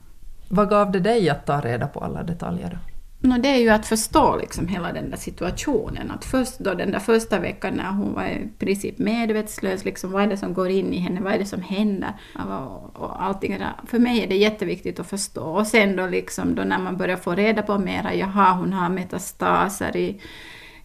Vad 0.48 0.68
gav 0.68 0.92
det 0.92 1.00
dig 1.00 1.30
att 1.30 1.46
ta 1.46 1.60
reda 1.60 1.86
på 1.86 2.00
alla 2.00 2.22
detaljer? 2.22 2.78
No, 3.24 3.38
det 3.38 3.48
är 3.48 3.58
ju 3.58 3.68
att 3.68 3.86
förstå 3.86 4.36
liksom 4.36 4.68
hela 4.68 4.92
den 4.92 5.10
där 5.10 5.16
situationen. 5.16 6.10
Att 6.10 6.24
först 6.24 6.58
då 6.58 6.74
den 6.74 6.90
där 6.90 6.98
första 6.98 7.40
veckan 7.40 7.74
när 7.74 7.90
hon 7.90 8.14
var 8.14 8.24
i 8.24 8.48
princip 8.58 8.98
medvetslös, 8.98 9.84
liksom, 9.84 10.12
vad 10.12 10.22
är 10.22 10.26
det 10.26 10.36
som 10.36 10.54
går 10.54 10.68
in 10.68 10.92
i 10.92 10.98
henne, 10.98 11.20
vad 11.20 11.32
är 11.32 11.38
det 11.38 11.46
som 11.46 11.62
händer? 11.62 12.12
Och, 12.34 13.02
och 13.02 13.22
allting 13.22 13.58
där. 13.58 13.72
För 13.86 13.98
mig 13.98 14.22
är 14.22 14.26
det 14.26 14.36
jätteviktigt 14.36 15.00
att 15.00 15.06
förstå. 15.06 15.44
Och 15.44 15.66
sen 15.66 15.96
då, 15.96 16.06
liksom, 16.06 16.54
då 16.54 16.62
när 16.62 16.78
man 16.78 16.96
börjar 16.96 17.16
få 17.16 17.34
reda 17.34 17.62
på 17.62 17.78
mera, 17.78 18.14
jaha, 18.14 18.52
hon 18.52 18.72
har 18.72 18.88
metastaser 18.88 19.96
i, 19.96 20.20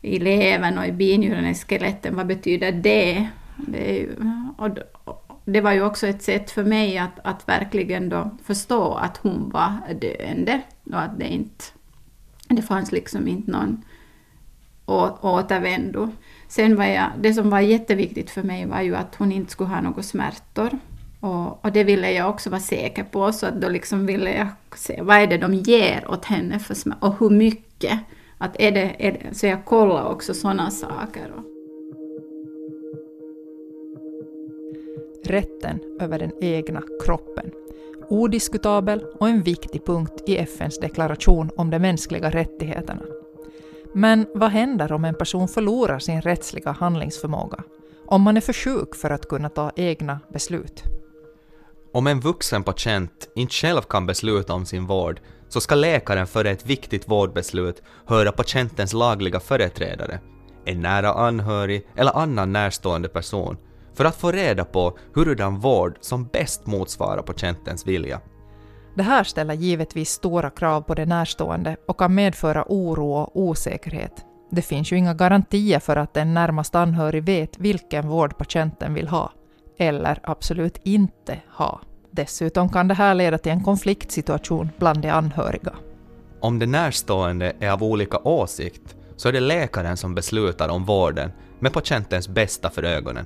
i 0.01 0.19
levern 0.19 0.77
och 0.77 0.85
i 0.85 0.91
binjuren, 0.91 1.45
i 1.45 1.55
skeletten, 1.55 2.15
vad 2.15 2.27
betyder 2.27 2.71
det? 2.71 3.27
Det, 3.55 3.97
ju, 3.97 4.15
och, 4.57 4.69
och, 5.03 5.41
det 5.45 5.61
var 5.61 5.71
ju 5.71 5.83
också 5.83 6.07
ett 6.07 6.23
sätt 6.23 6.51
för 6.51 6.63
mig 6.63 6.97
att, 6.97 7.19
att 7.23 7.47
verkligen 7.49 8.09
då 8.09 8.29
förstå 8.43 8.93
att 8.93 9.17
hon 9.17 9.49
var 9.49 9.73
döende 10.01 10.61
och 10.85 11.01
att 11.01 11.19
det 11.19 11.27
inte 11.27 11.65
det 12.55 12.61
fanns 12.61 12.91
liksom 12.91 13.27
inte 13.27 13.51
någon 13.51 13.83
å- 14.85 15.17
återvändo. 15.21 16.09
Sen 16.47 16.75
var 16.75 16.85
jag, 16.85 17.09
det 17.21 17.33
som 17.33 17.49
var 17.49 17.59
jätteviktigt 17.59 18.29
för 18.29 18.43
mig 18.43 18.65
var 18.65 18.81
ju 18.81 18.95
att 18.95 19.15
hon 19.15 19.31
inte 19.31 19.51
skulle 19.51 19.69
ha 19.69 19.81
några 19.81 20.03
smärtor. 20.03 20.69
Och, 21.19 21.65
och 21.65 21.71
det 21.71 21.83
ville 21.83 22.11
jag 22.11 22.29
också 22.29 22.49
vara 22.49 22.61
säker 22.61 23.03
på, 23.03 23.31
så 23.31 23.45
att 23.45 23.61
då 23.61 23.69
liksom 23.69 24.05
ville 24.05 24.33
jag 24.33 24.47
se 24.75 25.01
vad 25.01 25.17
är 25.17 25.27
det 25.27 25.37
de 25.37 25.53
ger 25.53 26.11
åt 26.11 26.25
henne 26.25 26.59
för 26.59 26.73
smärtor 26.73 27.07
och 27.07 27.19
hur 27.19 27.29
mycket. 27.29 27.99
Att 28.37 28.55
är 28.59 28.71
det, 28.71 28.95
är 28.99 29.11
det, 29.11 29.37
så 29.37 29.45
jag 29.45 29.65
kollade 29.65 30.09
också 30.09 30.33
sådana 30.33 30.71
saker. 30.71 31.31
Rätten 35.25 35.79
över 35.99 36.19
den 36.19 36.31
egna 36.41 36.81
kroppen. 37.05 37.51
Odiskutabel 38.09 39.03
och 39.19 39.29
en 39.29 39.43
viktig 39.43 39.85
punkt 39.85 40.23
i 40.27 40.37
FNs 40.37 40.79
deklaration 40.79 41.51
om 41.55 41.69
de 41.69 41.79
mänskliga 41.79 42.29
rättigheterna. 42.29 43.01
Men 43.93 44.27
vad 44.35 44.49
händer 44.49 44.91
om 44.91 45.05
en 45.05 45.15
person 45.15 45.47
förlorar 45.47 45.99
sin 45.99 46.21
rättsliga 46.21 46.71
handlingsförmåga? 46.71 47.63
Om 48.05 48.21
man 48.21 48.37
är 48.37 48.41
för 48.41 48.53
sjuk 48.53 48.95
för 48.95 49.09
att 49.09 49.27
kunna 49.27 49.49
ta 49.49 49.71
egna 49.75 50.19
beslut? 50.33 50.83
Om 51.93 52.07
en 52.07 52.19
vuxen 52.19 52.63
patient 52.63 53.29
inte 53.35 53.53
själv 53.53 53.81
kan 53.81 54.05
besluta 54.05 54.53
om 54.53 54.65
sin 54.65 54.87
vård 54.87 55.19
så 55.49 55.61
ska 55.61 55.75
läkaren 55.75 56.27
före 56.27 56.49
ett 56.49 56.65
viktigt 56.65 57.09
vårdbeslut 57.09 57.81
höra 58.05 58.31
patientens 58.31 58.93
lagliga 58.93 59.39
företrädare, 59.39 60.19
en 60.65 60.81
nära 60.81 61.13
anhörig 61.13 61.87
eller 61.95 62.17
annan 62.17 62.53
närstående 62.53 63.09
person, 63.09 63.57
för 63.99 64.05
att 64.05 64.15
få 64.15 64.31
reda 64.31 64.65
på 64.65 64.97
hurudan 65.15 65.59
vård 65.59 65.97
som 66.01 66.25
bäst 66.25 66.67
motsvarar 66.67 67.21
patientens 67.21 67.87
vilja. 67.87 68.21
Det 68.95 69.03
här 69.03 69.23
ställer 69.23 69.53
givetvis 69.53 70.09
stora 70.09 70.49
krav 70.49 70.81
på 70.81 70.93
de 70.93 71.05
närstående 71.05 71.75
och 71.87 71.99
kan 71.99 72.15
medföra 72.15 72.65
oro 72.67 73.11
och 73.11 73.39
osäkerhet. 73.41 74.25
Det 74.51 74.61
finns 74.61 74.91
ju 74.91 74.97
inga 74.97 75.13
garantier 75.13 75.79
för 75.79 75.95
att 75.95 76.17
en 76.17 76.33
närmast 76.33 76.75
anhörig 76.75 77.23
vet 77.23 77.57
vilken 77.57 78.07
vård 78.07 78.37
patienten 78.37 78.93
vill 78.93 79.07
ha, 79.07 79.31
eller 79.77 80.19
absolut 80.23 80.79
inte 80.83 81.37
ha. 81.57 81.81
Dessutom 82.11 82.69
kan 82.69 82.87
det 82.87 82.93
här 82.93 83.13
leda 83.15 83.37
till 83.37 83.51
en 83.51 83.63
konfliktsituation 83.63 84.69
bland 84.77 85.01
de 85.01 85.09
anhöriga. 85.09 85.73
Om 86.41 86.59
de 86.59 86.65
närstående 86.65 87.53
är 87.59 87.71
av 87.71 87.83
olika 87.83 88.17
åsikt 88.17 88.95
så 89.15 89.27
är 89.27 89.33
det 89.33 89.39
läkaren 89.39 89.97
som 89.97 90.15
beslutar 90.15 90.69
om 90.69 90.85
vården 90.85 91.31
med 91.59 91.73
patientens 91.73 92.27
bästa 92.27 92.69
för 92.69 92.83
ögonen. 92.83 93.25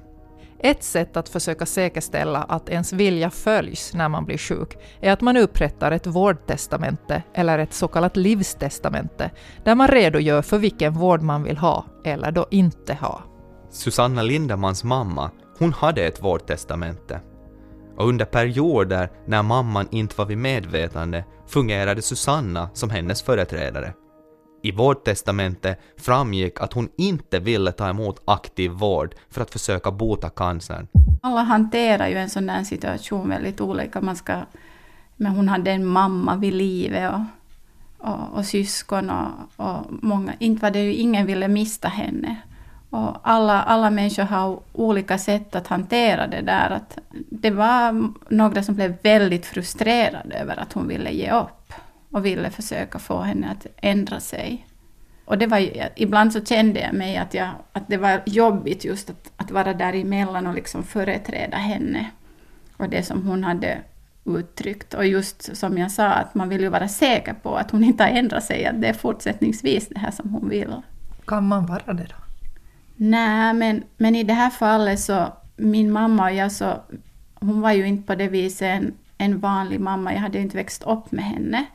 Ett 0.65 0.83
sätt 0.83 1.17
att 1.17 1.29
försöka 1.29 1.65
säkerställa 1.65 2.43
att 2.43 2.69
ens 2.69 2.93
vilja 2.93 3.29
följs 3.29 3.93
när 3.93 4.09
man 4.09 4.25
blir 4.25 4.37
sjuk 4.37 4.77
är 5.01 5.11
att 5.11 5.21
man 5.21 5.37
upprättar 5.37 5.91
ett 5.91 6.07
vårdtestamente 6.07 7.23
eller 7.33 7.59
ett 7.59 7.73
så 7.73 7.87
kallat 7.87 8.17
livstestamente 8.17 9.31
där 9.63 9.75
man 9.75 9.87
redogör 9.87 10.41
för 10.41 10.57
vilken 10.57 10.93
vård 10.93 11.21
man 11.21 11.43
vill 11.43 11.57
ha 11.57 11.85
eller 12.05 12.31
då 12.31 12.47
inte 12.51 12.93
ha. 12.93 13.21
Susanna 13.71 14.21
Lindemans 14.21 14.83
mamma, 14.83 15.31
hon 15.59 15.73
hade 15.73 16.05
ett 16.05 16.23
vårdtestamente. 16.23 17.21
Och 17.97 18.07
under 18.07 18.25
perioder 18.25 19.11
när 19.27 19.43
mamman 19.43 19.87
inte 19.91 20.15
var 20.17 20.25
vid 20.25 20.37
medvetande 20.37 21.25
fungerade 21.47 22.01
Susanna 22.01 22.69
som 22.73 22.89
hennes 22.89 23.23
företrädare. 23.23 23.93
I 24.65 24.71
vårdtestamentet 24.71 25.79
framgick 25.97 26.61
att 26.61 26.73
hon 26.73 26.89
inte 26.97 27.39
ville 27.39 27.71
ta 27.71 27.89
emot 27.89 28.21
aktiv 28.25 28.71
vård 28.71 29.15
för 29.29 29.41
att 29.41 29.51
försöka 29.51 29.91
bota 29.91 30.29
cancern. 30.29 30.87
Alla 31.21 31.41
hanterar 31.41 32.07
ju 32.07 32.15
en 32.15 32.29
sån 32.29 32.49
här 32.49 32.63
situation 32.63 33.29
väldigt 33.29 33.61
olika. 33.61 34.01
Man 34.01 34.15
ska, 34.15 34.35
men 35.15 35.31
hon 35.31 35.49
hade 35.49 35.71
en 35.71 35.85
mamma 35.85 36.35
vid 36.35 36.53
livet 36.53 37.13
och, 37.13 38.09
och, 38.09 38.33
och 38.33 38.45
syskon 38.45 39.09
och, 39.09 39.29
och 39.55 39.85
många. 39.89 40.33
Inte 40.39 40.61
var 40.61 40.71
det 40.71 40.83
ju, 40.83 40.93
ingen 40.93 41.25
ville 41.25 41.47
mista 41.47 41.87
henne. 41.87 42.35
Och 42.89 43.17
alla, 43.23 43.61
alla 43.61 43.89
människor 43.89 44.23
har 44.23 44.59
olika 44.73 45.17
sätt 45.17 45.55
att 45.55 45.67
hantera 45.67 46.27
det 46.27 46.41
där. 46.41 46.69
Att 46.69 46.97
det 47.29 47.51
var 47.51 48.11
några 48.29 48.63
som 48.63 48.75
blev 48.75 48.95
väldigt 49.01 49.45
frustrerade 49.45 50.35
över 50.35 50.59
att 50.59 50.73
hon 50.73 50.87
ville 50.87 51.11
ge 51.11 51.31
upp 51.31 51.73
och 52.13 52.25
ville 52.25 52.49
försöka 52.49 52.99
få 52.99 53.21
henne 53.21 53.49
att 53.51 53.67
ändra 53.77 54.19
sig. 54.19 54.67
Och 55.25 55.37
det 55.37 55.47
var, 55.47 55.89
ibland 55.95 56.33
så 56.33 56.45
kände 56.45 56.79
jag 56.79 56.93
mig 56.93 57.17
att, 57.17 57.33
jag, 57.33 57.49
att 57.73 57.87
det 57.87 57.97
var 57.97 58.21
jobbigt 58.25 58.85
just 58.85 59.09
att, 59.09 59.31
att 59.37 59.51
vara 59.51 59.73
däremellan 59.73 60.47
och 60.47 60.53
liksom 60.53 60.83
företräda 60.83 61.57
henne 61.57 62.09
och 62.77 62.89
det 62.89 63.03
som 63.03 63.27
hon 63.27 63.43
hade 63.43 63.77
uttryckt. 64.25 64.93
Och 64.93 65.05
just 65.05 65.57
som 65.57 65.77
jag 65.77 65.91
sa, 65.91 66.07
att 66.07 66.35
man 66.35 66.49
vill 66.49 66.61
ju 66.61 66.69
vara 66.69 66.87
säker 66.87 67.33
på 67.33 67.55
att 67.55 67.71
hon 67.71 67.83
inte 67.83 68.03
har 68.03 68.09
ändrat 68.09 68.43
sig, 68.43 68.65
att 68.65 68.81
det 68.81 68.87
är 68.87 68.93
fortsättningsvis 68.93 69.87
det 69.87 69.99
här 69.99 70.11
som 70.11 70.29
hon 70.29 70.49
vill. 70.49 70.81
Kan 71.27 71.47
man 71.47 71.65
vara 71.65 71.93
det 71.93 72.03
då? 72.03 72.15
Nej, 72.95 73.53
men, 73.53 73.83
men 73.97 74.15
i 74.15 74.23
det 74.23 74.33
här 74.33 74.49
fallet 74.49 74.99
så, 74.99 75.33
min 75.55 75.91
mamma 75.91 76.23
och 76.23 76.35
jag 76.35 76.51
så, 76.51 76.73
hon 77.35 77.61
var 77.61 77.71
ju 77.71 77.87
inte 77.87 78.07
på 78.07 78.15
det 78.15 78.27
viset 78.27 78.67
en, 78.67 78.93
en 79.17 79.39
vanlig 79.39 79.79
mamma, 79.79 80.13
jag 80.13 80.19
hade 80.19 80.37
ju 80.37 80.43
inte 80.43 80.57
växt 80.57 80.83
upp 80.83 81.11
med 81.11 81.25
henne. 81.25 81.65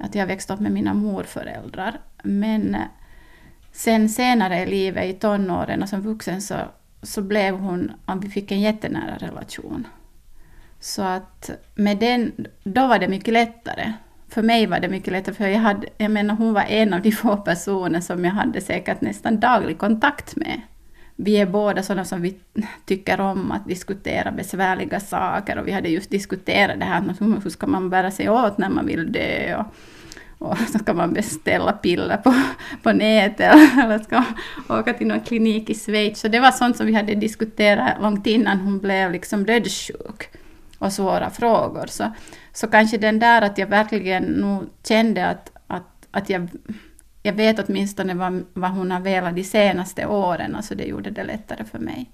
Att 0.00 0.14
jag 0.14 0.26
växte 0.26 0.52
upp 0.52 0.60
med 0.60 0.72
mina 0.72 0.94
morföräldrar. 0.94 2.00
Men 2.22 2.74
eh, 2.74 2.80
sen 3.72 4.08
senare 4.08 4.62
i 4.62 4.66
livet, 4.66 5.04
i 5.04 5.12
tonåren 5.12 5.82
och 5.82 5.88
som 5.88 6.00
vuxen, 6.00 6.42
så, 6.42 6.54
så 7.02 7.22
blev 7.22 7.54
hon, 7.54 7.92
vi 8.22 8.28
fick 8.28 8.52
en 8.52 8.60
jättenära 8.60 9.16
relation. 9.16 9.86
Så 10.80 11.02
att 11.02 11.50
med 11.74 11.98
den, 11.98 12.46
då 12.64 12.86
var 12.86 12.98
det 12.98 13.08
mycket 13.08 13.34
lättare. 13.34 13.92
För 14.28 14.42
mig 14.42 14.66
var 14.66 14.80
det 14.80 14.88
mycket 14.88 15.12
lättare, 15.12 15.34
för 15.34 15.46
jag, 15.48 15.58
hade, 15.58 15.86
jag 15.98 16.10
menar 16.10 16.34
hon 16.34 16.52
var 16.52 16.62
en 16.62 16.94
av 16.94 17.02
de 17.02 17.12
få 17.12 17.36
personer 17.36 18.00
som 18.00 18.24
jag 18.24 18.32
hade 18.32 18.60
säkert 18.60 19.00
nästan 19.00 19.40
daglig 19.40 19.78
kontakt 19.78 20.36
med. 20.36 20.60
Vi 21.22 21.36
är 21.36 21.46
båda 21.46 21.82
sådana 21.82 22.04
som 22.04 22.22
vi 22.22 22.36
tycker 22.84 23.20
om 23.20 23.52
att 23.52 23.68
diskutera 23.68 24.30
besvärliga 24.30 25.00
saker 25.00 25.58
och 25.58 25.66
vi 25.66 25.72
hade 25.72 25.88
just 25.88 26.10
diskuterat 26.10 26.78
det 26.78 26.84
här, 26.84 27.00
med 27.00 27.16
hur 27.42 27.50
ska 27.50 27.66
man 27.66 27.90
bära 27.90 28.10
sig 28.10 28.28
åt 28.28 28.58
när 28.58 28.68
man 28.68 28.86
vill 28.86 29.12
dö 29.12 29.56
och, 29.56 29.66
och 30.48 30.58
så 30.58 30.78
ska 30.78 30.94
man 30.94 31.12
beställa 31.12 31.72
piller 31.72 32.16
på, 32.16 32.34
på 32.82 32.92
nätet 32.92 33.54
eller 33.78 33.98
ska 33.98 34.24
åka 34.68 34.92
till 34.92 35.06
någon 35.06 35.20
klinik 35.20 35.70
i 35.70 35.74
Schweiz. 35.74 36.20
Så 36.20 36.28
det 36.28 36.40
var 36.40 36.50
sånt 36.50 36.76
som 36.76 36.86
vi 36.86 36.94
hade 36.94 37.14
diskuterat 37.14 38.02
långt 38.02 38.26
innan 38.26 38.58
hon 38.58 38.78
blev 38.78 39.12
liksom 39.12 39.46
dödssjuk 39.46 40.28
och 40.78 40.92
svåra 40.92 41.30
frågor. 41.30 41.86
Så, 41.86 42.12
så 42.52 42.66
kanske 42.66 42.98
den 42.98 43.18
där 43.18 43.42
att 43.42 43.58
jag 43.58 43.66
verkligen 43.66 44.22
nog 44.22 44.64
kände 44.88 45.26
att, 45.26 45.52
att, 45.66 46.06
att 46.10 46.30
jag, 46.30 46.48
jag 47.22 47.32
vet 47.32 47.68
åtminstone 47.68 48.14
vad, 48.14 48.44
vad 48.52 48.70
hon 48.70 48.90
har 48.90 49.00
velat 49.00 49.34
de 49.36 49.44
senaste 49.44 50.06
åren, 50.06 50.54
alltså 50.54 50.74
det 50.74 50.84
gjorde 50.84 51.10
det 51.10 51.24
lättare 51.24 51.64
för 51.64 51.78
mig. 51.78 52.10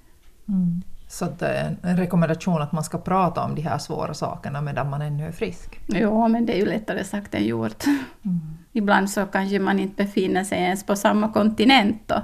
Mm. 0.49 0.83
Så 1.09 1.25
det 1.39 1.47
är 1.47 1.77
en 1.83 1.97
rekommendation 1.97 2.63
att 2.63 2.73
man 2.73 2.85
ska 2.85 2.99
prata 2.99 3.45
om 3.45 3.55
de 3.55 3.63
här 3.63 3.79
svåra 3.79 4.15
sakerna 4.15 4.61
medan 4.61 4.91
man 4.91 5.03
ännu 5.03 5.27
är 5.27 5.33
frisk? 5.33 5.81
Ja, 5.87 6.29
men 6.29 6.47
det 6.47 6.53
är 6.53 6.59
ju 6.59 6.67
lättare 6.67 7.05
sagt 7.05 7.35
än 7.35 7.45
gjort. 7.45 7.85
Mm. 7.87 8.41
Ibland 8.73 9.11
så 9.11 9.27
kanske 9.27 9.59
man 9.59 9.79
inte 9.79 10.05
befinner 10.05 10.45
sig 10.45 10.59
ens 10.59 10.87
på 10.87 10.97
samma 10.97 11.33
kontinent 11.33 12.03
då, 12.07 12.23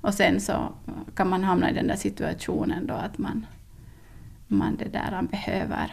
och 0.00 0.14
sen 0.14 0.40
så 0.40 0.72
kan 1.14 1.28
man 1.28 1.44
hamna 1.44 1.70
i 1.70 1.74
den 1.74 1.86
där 1.86 1.96
situationen 1.96 2.86
då 2.86 2.94
att 2.94 3.18
man, 3.18 3.46
man 4.46 4.76
det 4.76 4.88
där 4.88 5.22
behöver 5.30 5.92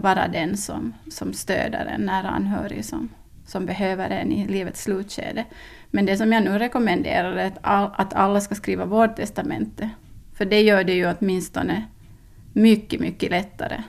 vara 0.00 0.28
den 0.28 0.56
som, 0.56 0.92
som 1.10 1.32
stöder 1.32 1.86
en 1.86 2.00
nära 2.00 2.28
anhörig 2.28 2.84
som, 2.84 3.08
som 3.46 3.66
behöver 3.66 4.10
en 4.10 4.32
i 4.32 4.46
livets 4.46 4.82
slutskede. 4.82 5.44
Men 5.90 6.06
det 6.06 6.16
som 6.16 6.32
jag 6.32 6.44
nu 6.44 6.58
rekommenderar 6.58 7.32
är 7.32 7.46
att, 7.46 7.58
all, 7.60 7.90
att 7.96 8.14
alla 8.14 8.40
ska 8.40 8.54
skriva 8.54 8.84
vårdtestamente. 8.84 9.90
För 10.34 10.44
det 10.44 10.60
gör 10.60 10.84
det 10.84 10.92
ju 10.92 11.14
åtminstone 11.18 11.84
mycket, 12.52 13.00
mycket 13.00 13.30
lättare. 13.30 13.82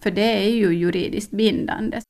För 0.00 0.10
det 0.10 0.46
är 0.46 0.50
ju 0.50 0.74
juridiskt 0.74 1.30
bindande. 1.30 2.00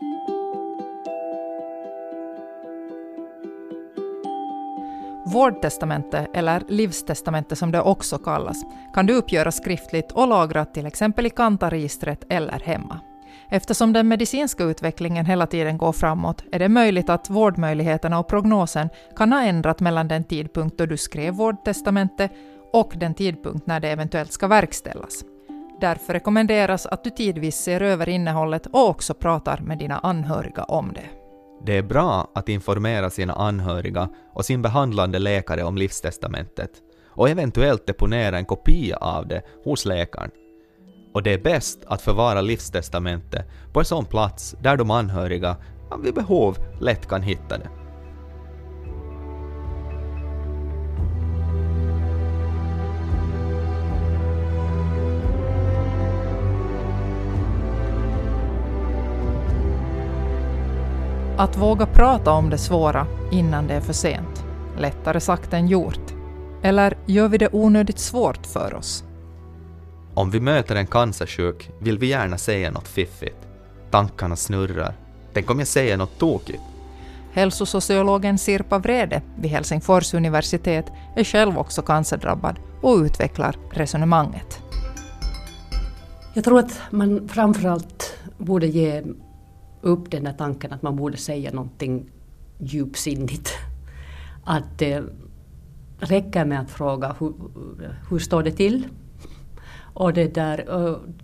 Vårdtestamente, 5.26 6.26
eller 6.34 6.62
livstestamente 6.68 7.56
som 7.56 7.72
det 7.72 7.80
också 7.80 8.18
kallas, 8.18 8.56
kan 8.94 9.06
du 9.06 9.14
uppgöra 9.14 9.52
skriftligt 9.52 10.12
och 10.12 10.28
lagra 10.28 10.64
till 10.64 10.86
exempel 10.86 11.26
i 11.26 11.30
Kantaregistret 11.30 12.24
eller 12.28 12.60
hemma. 12.60 13.00
Eftersom 13.50 13.92
den 13.92 14.08
medicinska 14.08 14.64
utvecklingen 14.64 15.26
hela 15.26 15.46
tiden 15.46 15.78
går 15.78 15.92
framåt 15.92 16.44
är 16.52 16.58
det 16.58 16.68
möjligt 16.68 17.10
att 17.10 17.30
vårdmöjligheterna 17.30 18.18
och 18.18 18.28
prognosen 18.28 18.88
kan 19.16 19.32
ha 19.32 19.42
ändrat 19.42 19.80
mellan 19.80 20.08
den 20.08 20.24
tidpunkt 20.24 20.78
då 20.78 20.86
du 20.86 20.96
skrev 20.96 21.34
vårdtestamentet 21.34 22.32
och 22.72 22.92
den 22.96 23.14
tidpunkt 23.14 23.66
när 23.66 23.80
det 23.80 23.88
eventuellt 23.88 24.32
ska 24.32 24.46
verkställas. 24.46 25.24
Därför 25.80 26.12
rekommenderas 26.12 26.86
att 26.86 27.04
du 27.04 27.10
tidvis 27.10 27.56
ser 27.56 27.80
över 27.80 28.08
innehållet 28.08 28.66
och 28.66 28.88
också 28.88 29.14
pratar 29.14 29.58
med 29.58 29.78
dina 29.78 29.98
anhöriga 29.98 30.64
om 30.64 30.92
det. 30.92 31.04
Det 31.66 31.76
är 31.76 31.82
bra 31.82 32.30
att 32.34 32.48
informera 32.48 33.10
sina 33.10 33.32
anhöriga 33.32 34.08
och 34.34 34.44
sin 34.44 34.62
behandlande 34.62 35.18
läkare 35.18 35.62
om 35.62 35.76
livstestamentet 35.76 36.70
och 37.06 37.28
eventuellt 37.28 37.86
deponera 37.86 38.38
en 38.38 38.44
kopia 38.44 38.96
av 38.96 39.28
det 39.28 39.42
hos 39.64 39.84
läkaren 39.84 40.30
och 41.18 41.24
det 41.24 41.32
är 41.32 41.38
bäst 41.38 41.78
att 41.86 42.02
förvara 42.02 42.40
livstestamentet 42.40 43.46
på 43.72 43.80
en 43.80 43.84
sån 43.84 44.04
plats 44.04 44.56
där 44.60 44.76
de 44.76 44.90
anhöriga 44.90 45.56
vid 46.02 46.14
behov 46.14 46.58
lätt 46.80 47.08
kan 47.08 47.22
hitta 47.22 47.58
det. 47.58 47.68
Att 61.36 61.56
våga 61.56 61.86
prata 61.86 62.30
om 62.30 62.50
det 62.50 62.58
svåra 62.58 63.06
innan 63.30 63.66
det 63.66 63.74
är 63.74 63.80
för 63.80 63.92
sent. 63.92 64.44
Lättare 64.76 65.20
sagt 65.20 65.52
än 65.52 65.68
gjort. 65.68 66.14
Eller 66.62 66.98
gör 67.06 67.28
vi 67.28 67.38
det 67.38 67.48
onödigt 67.52 67.98
svårt 67.98 68.46
för 68.46 68.74
oss? 68.74 69.07
Om 70.18 70.30
vi 70.30 70.40
möter 70.40 70.76
en 70.76 70.86
cancersjuk 70.86 71.70
vill 71.80 71.98
vi 71.98 72.06
gärna 72.06 72.38
säga 72.38 72.70
något 72.70 72.88
fiffigt. 72.88 73.36
Tankarna 73.90 74.36
snurrar. 74.36 74.94
Tänk 75.32 75.50
om 75.50 75.58
jag 75.58 75.68
säger 75.68 75.96
något 75.96 76.18
tokigt? 76.18 76.62
Hälsosociologen 77.32 78.38
Sirpa 78.38 78.78
Vrede 78.78 79.22
vid 79.40 79.50
Helsingfors 79.50 80.14
universitet 80.14 80.86
är 81.16 81.24
själv 81.24 81.58
också 81.58 81.82
cancerdrabbad 81.82 82.56
och 82.80 82.96
utvecklar 82.96 83.56
resonemanget. 83.70 84.58
Jag 86.34 86.44
tror 86.44 86.58
att 86.58 86.80
man 86.90 87.28
framförallt 87.28 88.14
borde 88.38 88.66
ge 88.66 89.02
upp 89.80 90.10
den 90.10 90.24
där 90.24 90.32
tanken 90.32 90.72
att 90.72 90.82
man 90.82 90.96
borde 90.96 91.16
säga 91.16 91.50
någonting 91.52 92.10
djupsinnigt. 92.58 93.50
Att 94.44 94.78
det 94.78 95.04
räcker 96.00 96.44
med 96.44 96.60
att 96.60 96.70
fråga 96.70 97.16
hur, 97.18 97.32
hur 98.10 98.18
står 98.18 98.42
det 98.42 98.52
till? 98.52 98.88
Och 99.98 100.12
det, 100.12 100.34
där, 100.34 100.64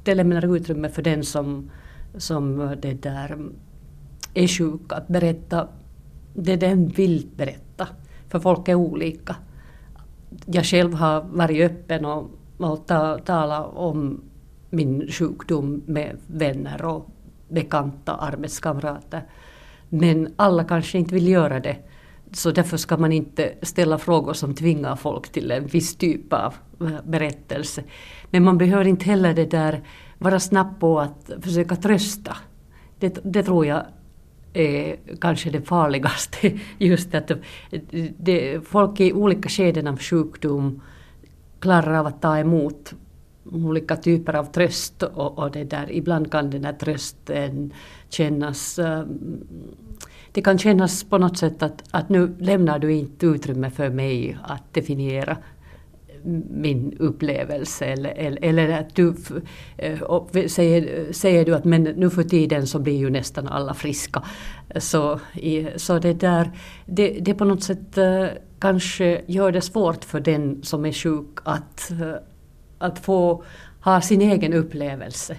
det 0.02 0.14
lämnar 0.14 0.56
utrymme 0.56 0.88
för 0.88 1.02
den 1.02 1.24
som, 1.24 1.70
som 2.16 2.76
det 2.82 3.02
där 3.02 3.38
är 4.34 4.48
sjuk 4.48 4.92
att 4.92 5.08
berätta 5.08 5.68
det 6.34 6.56
den 6.56 6.88
vill 6.88 7.26
berätta. 7.36 7.88
För 8.28 8.40
folk 8.40 8.68
är 8.68 8.74
olika. 8.74 9.36
Jag 10.46 10.64
själv 10.64 10.94
har 10.94 11.22
varit 11.22 11.70
öppen 11.70 12.04
och, 12.04 12.30
och 12.58 12.86
ta, 12.86 13.18
talat 13.18 13.70
om 13.74 14.20
min 14.70 15.08
sjukdom 15.08 15.82
med 15.86 16.16
vänner 16.26 16.84
och 16.84 17.08
bekanta 17.48 18.14
arbetskamrater. 18.14 19.22
Men 19.88 20.28
alla 20.36 20.64
kanske 20.64 20.98
inte 20.98 21.14
vill 21.14 21.28
göra 21.28 21.60
det. 21.60 21.76
Så 22.32 22.50
därför 22.50 22.76
ska 22.76 22.96
man 22.96 23.12
inte 23.12 23.54
ställa 23.62 23.98
frågor 23.98 24.32
som 24.32 24.54
tvingar 24.54 24.96
folk 24.96 25.32
till 25.32 25.50
en 25.50 25.66
viss 25.66 25.96
typ 25.96 26.32
av 26.32 26.54
eh, 26.80 26.88
berättelse. 27.04 27.84
Men 28.30 28.44
man 28.44 28.58
behöver 28.58 28.86
inte 28.86 29.04
heller 29.04 29.34
det 29.34 29.50
där 29.50 29.82
vara 30.18 30.40
snabb 30.40 30.80
på 30.80 31.00
att 31.00 31.30
försöka 31.40 31.76
trösta. 31.76 32.36
Det, 32.98 33.18
det 33.24 33.42
tror 33.42 33.66
jag 33.66 33.82
är 34.52 34.96
kanske 35.20 35.50
det 35.50 35.62
farligaste. 35.62 36.58
Just 36.78 37.14
att 37.14 37.30
det, 38.18 38.60
folk 38.66 39.00
i 39.00 39.12
olika 39.12 39.48
skeden 39.48 39.86
av 39.86 39.98
sjukdom 39.98 40.82
klarar 41.60 41.94
av 41.94 42.06
att 42.06 42.22
ta 42.22 42.38
emot 42.38 42.94
olika 43.44 43.96
typer 43.96 44.34
av 44.34 44.44
tröst 44.44 45.02
och, 45.02 45.38
och 45.38 45.50
det 45.50 45.64
där, 45.64 45.92
ibland 45.92 46.32
kan 46.32 46.50
den 46.50 46.64
här 46.64 46.72
trösten 46.72 47.72
kännas 48.08 48.78
um, 48.78 49.38
det 50.34 50.42
kan 50.42 50.58
kännas 50.58 51.04
på 51.04 51.18
något 51.18 51.38
sätt 51.38 51.62
att, 51.62 51.82
att 51.90 52.08
nu 52.08 52.36
lämnar 52.38 52.78
du 52.78 52.92
inte 52.92 53.26
utrymme 53.26 53.70
för 53.70 53.90
mig 53.90 54.38
att 54.44 54.74
definiera 54.74 55.36
min 56.50 56.96
upplevelse 56.98 57.84
eller, 57.84 58.10
eller, 58.10 58.44
eller 58.44 58.68
att 58.68 58.94
du 58.94 59.14
eh, 59.76 59.98
säger, 60.46 61.12
säger 61.12 61.44
du 61.44 61.54
att 61.54 61.64
men 61.64 61.82
nu 61.82 62.10
för 62.10 62.22
tiden 62.22 62.66
så 62.66 62.78
blir 62.78 62.96
ju 62.96 63.10
nästan 63.10 63.48
alla 63.48 63.74
friska. 63.74 64.22
Så, 64.76 65.20
så 65.76 65.98
det 65.98 66.12
där, 66.12 66.50
det, 66.86 67.18
det 67.20 67.34
på 67.34 67.44
något 67.44 67.62
sätt 67.62 67.98
eh, 67.98 68.26
kanske 68.58 69.22
gör 69.26 69.52
det 69.52 69.60
svårt 69.60 70.04
för 70.04 70.20
den 70.20 70.62
som 70.62 70.86
är 70.86 70.92
sjuk 70.92 71.38
att, 71.44 71.90
eh, 71.90 72.14
att 72.78 72.98
få 72.98 73.44
ha 73.80 74.00
sin 74.00 74.20
egen 74.20 74.52
upplevelse. 74.52 75.36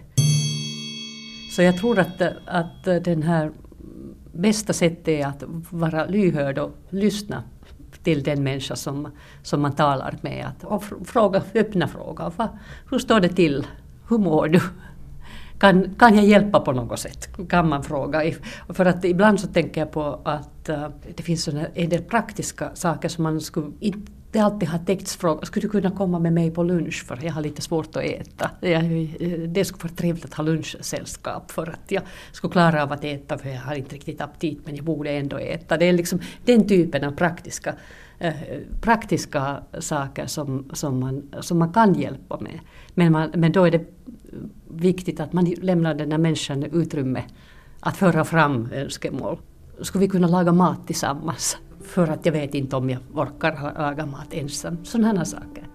Så 1.55 1.61
jag 1.61 1.77
tror 1.77 1.99
att, 1.99 2.21
att 2.45 2.83
den 2.83 3.23
här 3.23 3.51
bästa 4.35 4.73
sättet 4.73 5.07
är 5.07 5.27
att 5.27 5.43
vara 5.69 6.05
lyhörd 6.05 6.57
och 6.57 6.71
lyssna 6.89 7.43
till 8.03 8.23
den 8.23 8.43
människa 8.43 8.75
som, 8.75 9.07
som 9.43 9.61
man 9.61 9.75
talar 9.75 10.17
med. 10.21 10.45
Att, 10.47 10.63
och 10.63 10.83
fråga, 11.05 11.41
öppna 11.53 11.87
frågor. 11.87 12.33
Hur 12.89 12.99
står 12.99 13.19
det 13.19 13.29
till? 13.29 13.67
Hur 14.09 14.17
mår 14.17 14.47
du? 14.47 14.61
Kan, 15.59 15.95
kan 15.95 16.15
jag 16.15 16.25
hjälpa 16.25 16.59
på 16.59 16.71
något 16.71 16.99
sätt? 16.99 17.49
Kan 17.49 17.69
man 17.69 17.83
fråga. 17.83 18.31
För 18.69 18.85
att 18.85 19.05
ibland 19.05 19.39
så 19.39 19.47
tänker 19.47 19.81
jag 19.81 19.91
på 19.91 20.19
att 20.23 20.69
eh, 20.69 20.87
det 21.15 21.23
finns 21.23 21.47
en 21.47 21.89
del 21.89 22.01
praktiska 22.01 22.75
saker 22.75 23.09
som 23.09 23.23
man 23.23 23.41
skulle 23.41 23.71
inte 23.79 24.11
det 24.35 24.41
alltid 24.41 24.69
har 24.69 24.79
täckts 24.79 25.15
fråga, 25.15 25.45
skulle 25.45 25.65
du 25.65 25.69
kunna 25.69 25.91
komma 25.91 26.19
med 26.19 26.33
mig 26.33 26.51
på 26.51 26.63
lunch 26.63 27.05
för 27.07 27.19
jag 27.23 27.33
har 27.33 27.41
lite 27.41 27.61
svårt 27.61 27.95
att 27.95 28.03
äta. 28.03 28.51
Jag, 28.59 28.83
det 29.49 29.65
skulle 29.65 29.83
vara 29.83 29.95
trevligt 29.95 30.25
att 30.25 30.33
ha 30.33 30.43
lunchsällskap 30.43 31.51
för 31.51 31.69
att 31.69 31.91
jag 31.91 32.03
skulle 32.31 32.51
klara 32.51 32.83
av 32.83 32.91
att 32.91 33.03
äta 33.03 33.37
för 33.37 33.49
jag 33.49 33.61
har 33.61 33.75
inte 33.75 33.95
riktigt 33.95 34.21
aptit 34.21 34.59
men 34.65 34.75
jag 34.75 34.85
borde 34.85 35.11
ändå 35.11 35.37
äta. 35.37 35.77
Det 35.77 35.85
är 35.85 35.93
liksom 35.93 36.19
den 36.45 36.67
typen 36.67 37.03
av 37.03 37.11
praktiska, 37.11 37.75
eh, 38.19 38.33
praktiska 38.81 39.63
saker 39.79 40.25
som, 40.25 40.69
som, 40.73 40.99
man, 40.99 41.23
som 41.39 41.59
man 41.59 41.73
kan 41.73 41.93
hjälpa 41.93 42.39
med. 42.39 42.59
Men, 42.93 43.11
man, 43.11 43.31
men 43.35 43.51
då 43.51 43.65
är 43.65 43.71
det 43.71 43.85
viktigt 44.69 45.19
att 45.19 45.33
man 45.33 45.45
lämnar 45.45 45.93
den 45.93 46.11
här 46.11 46.19
människan 46.19 46.63
utrymme 46.63 47.23
att 47.79 47.97
föra 47.97 48.25
fram 48.25 48.69
önskemål. 48.73 49.39
Skulle 49.81 49.99
vi 49.99 50.09
kunna 50.09 50.27
laga 50.27 50.51
mat 50.51 50.87
tillsammans? 50.87 51.57
För 51.85 52.07
att 52.07 52.25
jag 52.25 52.33
vet 52.33 52.55
inte 52.55 52.75
om 52.75 52.89
jag 52.89 52.99
orkar 53.13 53.73
laga 53.77 54.05
mat 54.05 54.33
ensam. 54.33 54.85
Sådana 54.85 55.25
saker. 55.25 55.67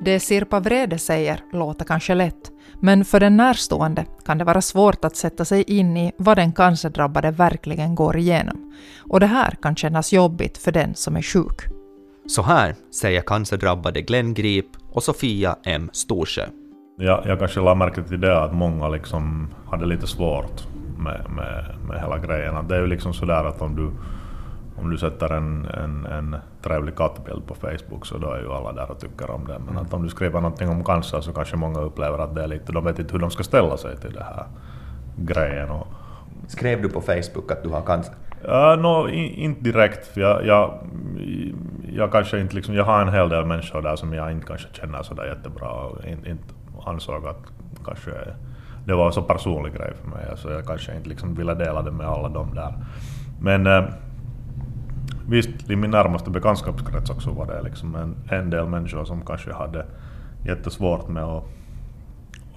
Det 0.00 0.20
Sirpa 0.20 0.60
Vrede 0.60 0.98
säger 0.98 1.40
låter 1.52 1.84
kanske 1.84 2.14
lätt, 2.14 2.52
men 2.80 3.04
för 3.04 3.20
den 3.20 3.36
närstående 3.36 4.06
kan 4.24 4.38
det 4.38 4.44
vara 4.44 4.62
svårt 4.62 5.04
att 5.04 5.16
sätta 5.16 5.44
sig 5.44 5.62
in 5.62 5.96
i 5.96 6.12
vad 6.16 6.38
den 6.38 6.52
cancerdrabbade 6.52 7.30
verkligen 7.30 7.94
går 7.94 8.16
igenom. 8.16 8.74
Och 8.98 9.20
det 9.20 9.26
här 9.26 9.50
kan 9.62 9.76
kännas 9.76 10.12
jobbigt 10.12 10.58
för 10.58 10.72
den 10.72 10.94
som 10.94 11.16
är 11.16 11.22
sjuk. 11.22 11.60
Så 12.26 12.42
här 12.42 12.74
säger 12.90 13.20
cancerdrabbade 13.20 14.02
Glenn 14.02 14.34
Grip 14.34 14.66
och 14.92 15.02
Sofia 15.02 15.56
M. 15.64 15.90
Storsjö. 15.92 16.46
Jag, 17.00 17.26
jag 17.26 17.38
kanske 17.38 17.60
la 17.60 17.74
märke 17.74 18.02
till 18.02 18.20
det 18.20 18.42
att 18.42 18.52
många 18.52 18.88
liksom 18.88 19.48
hade 19.70 19.86
lite 19.86 20.06
svårt 20.06 20.66
med, 20.98 21.20
med, 21.36 21.64
med 21.88 22.00
hela 22.00 22.18
grejen. 22.18 22.68
det 22.68 22.76
är 22.76 22.80
ju 22.80 22.86
liksom 22.86 23.14
sådär 23.14 23.44
att 23.44 23.62
om 23.62 23.76
du, 23.76 23.90
om 24.82 24.90
du 24.90 24.98
sätter 24.98 25.32
en, 25.32 25.66
en, 25.66 26.06
en 26.06 26.36
trevlig 26.62 26.96
kattbild 26.96 27.46
på 27.46 27.54
Facebook 27.54 28.06
så 28.06 28.18
då 28.18 28.32
är 28.32 28.40
ju 28.40 28.52
alla 28.52 28.72
där 28.72 28.90
och 28.90 29.00
tycker 29.00 29.30
om 29.30 29.46
det. 29.46 29.58
Men 29.66 29.78
att 29.78 29.94
om 29.94 30.02
du 30.02 30.08
skriver 30.08 30.40
någonting 30.40 30.68
om 30.68 30.84
cancer 30.84 31.20
så 31.20 31.32
kanske 31.32 31.56
många 31.56 31.80
upplever 31.80 32.18
att 32.18 32.34
det 32.34 32.42
är 32.42 32.46
lite, 32.46 32.72
de 32.72 32.84
vet 32.84 32.98
inte 32.98 33.12
hur 33.12 33.20
de 33.20 33.30
ska 33.30 33.42
ställa 33.42 33.76
sig 33.76 33.96
till 33.96 34.12
det 34.12 34.24
här 34.24 34.46
grejen. 35.16 35.70
Och, 35.70 35.86
Skrev 36.46 36.82
du 36.82 36.88
på 36.88 37.00
Facebook 37.00 37.52
att 37.52 37.62
du 37.62 37.68
har 37.68 37.80
cancer? 37.80 38.14
Uh, 38.44 38.82
no, 38.82 39.08
inte 39.08 39.64
direkt. 39.64 40.06
För 40.06 40.20
jag, 40.20 40.46
jag, 40.46 40.74
jag, 41.92 42.12
kanske 42.12 42.40
inte 42.40 42.54
liksom, 42.54 42.74
jag 42.74 42.84
har 42.84 43.02
en 43.02 43.08
hel 43.08 43.28
del 43.28 43.44
människor 43.44 43.82
där 43.82 43.96
som 43.96 44.12
jag 44.12 44.32
inte 44.32 44.46
kanske 44.46 44.68
känner 44.72 45.02
sådär 45.02 45.24
jättebra 45.24 45.88
inte, 46.06 46.30
inte 46.30 46.54
ansåg 46.86 47.26
att 47.26 47.52
kanske 47.84 48.10
det 48.84 48.94
var 48.94 49.06
en 49.06 49.12
så 49.12 49.22
personlig 49.22 49.74
grej 49.74 49.92
för 50.02 50.08
mig, 50.08 50.24
så 50.24 50.30
alltså 50.30 50.52
jag 50.52 50.66
kanske 50.66 50.96
inte 50.96 51.08
liksom 51.08 51.34
ville 51.34 51.54
dela 51.54 51.82
det 51.82 51.90
med 51.90 52.06
alla 52.06 52.28
dem 52.28 52.54
där. 52.54 52.74
Men 53.40 53.66
eh, 53.66 53.84
visst, 55.28 55.70
i 55.70 55.76
min 55.76 55.90
närmaste 55.90 56.30
bekantskapskrets 56.30 57.10
också 57.10 57.30
var 57.30 57.46
det 57.46 57.62
liksom 57.62 57.94
en, 57.94 58.16
en 58.30 58.50
del 58.50 58.66
människor 58.66 59.04
som 59.04 59.26
kanske 59.26 59.52
hade 59.52 59.86
jättesvårt 60.44 61.08
med 61.08 61.24
att 61.24 61.44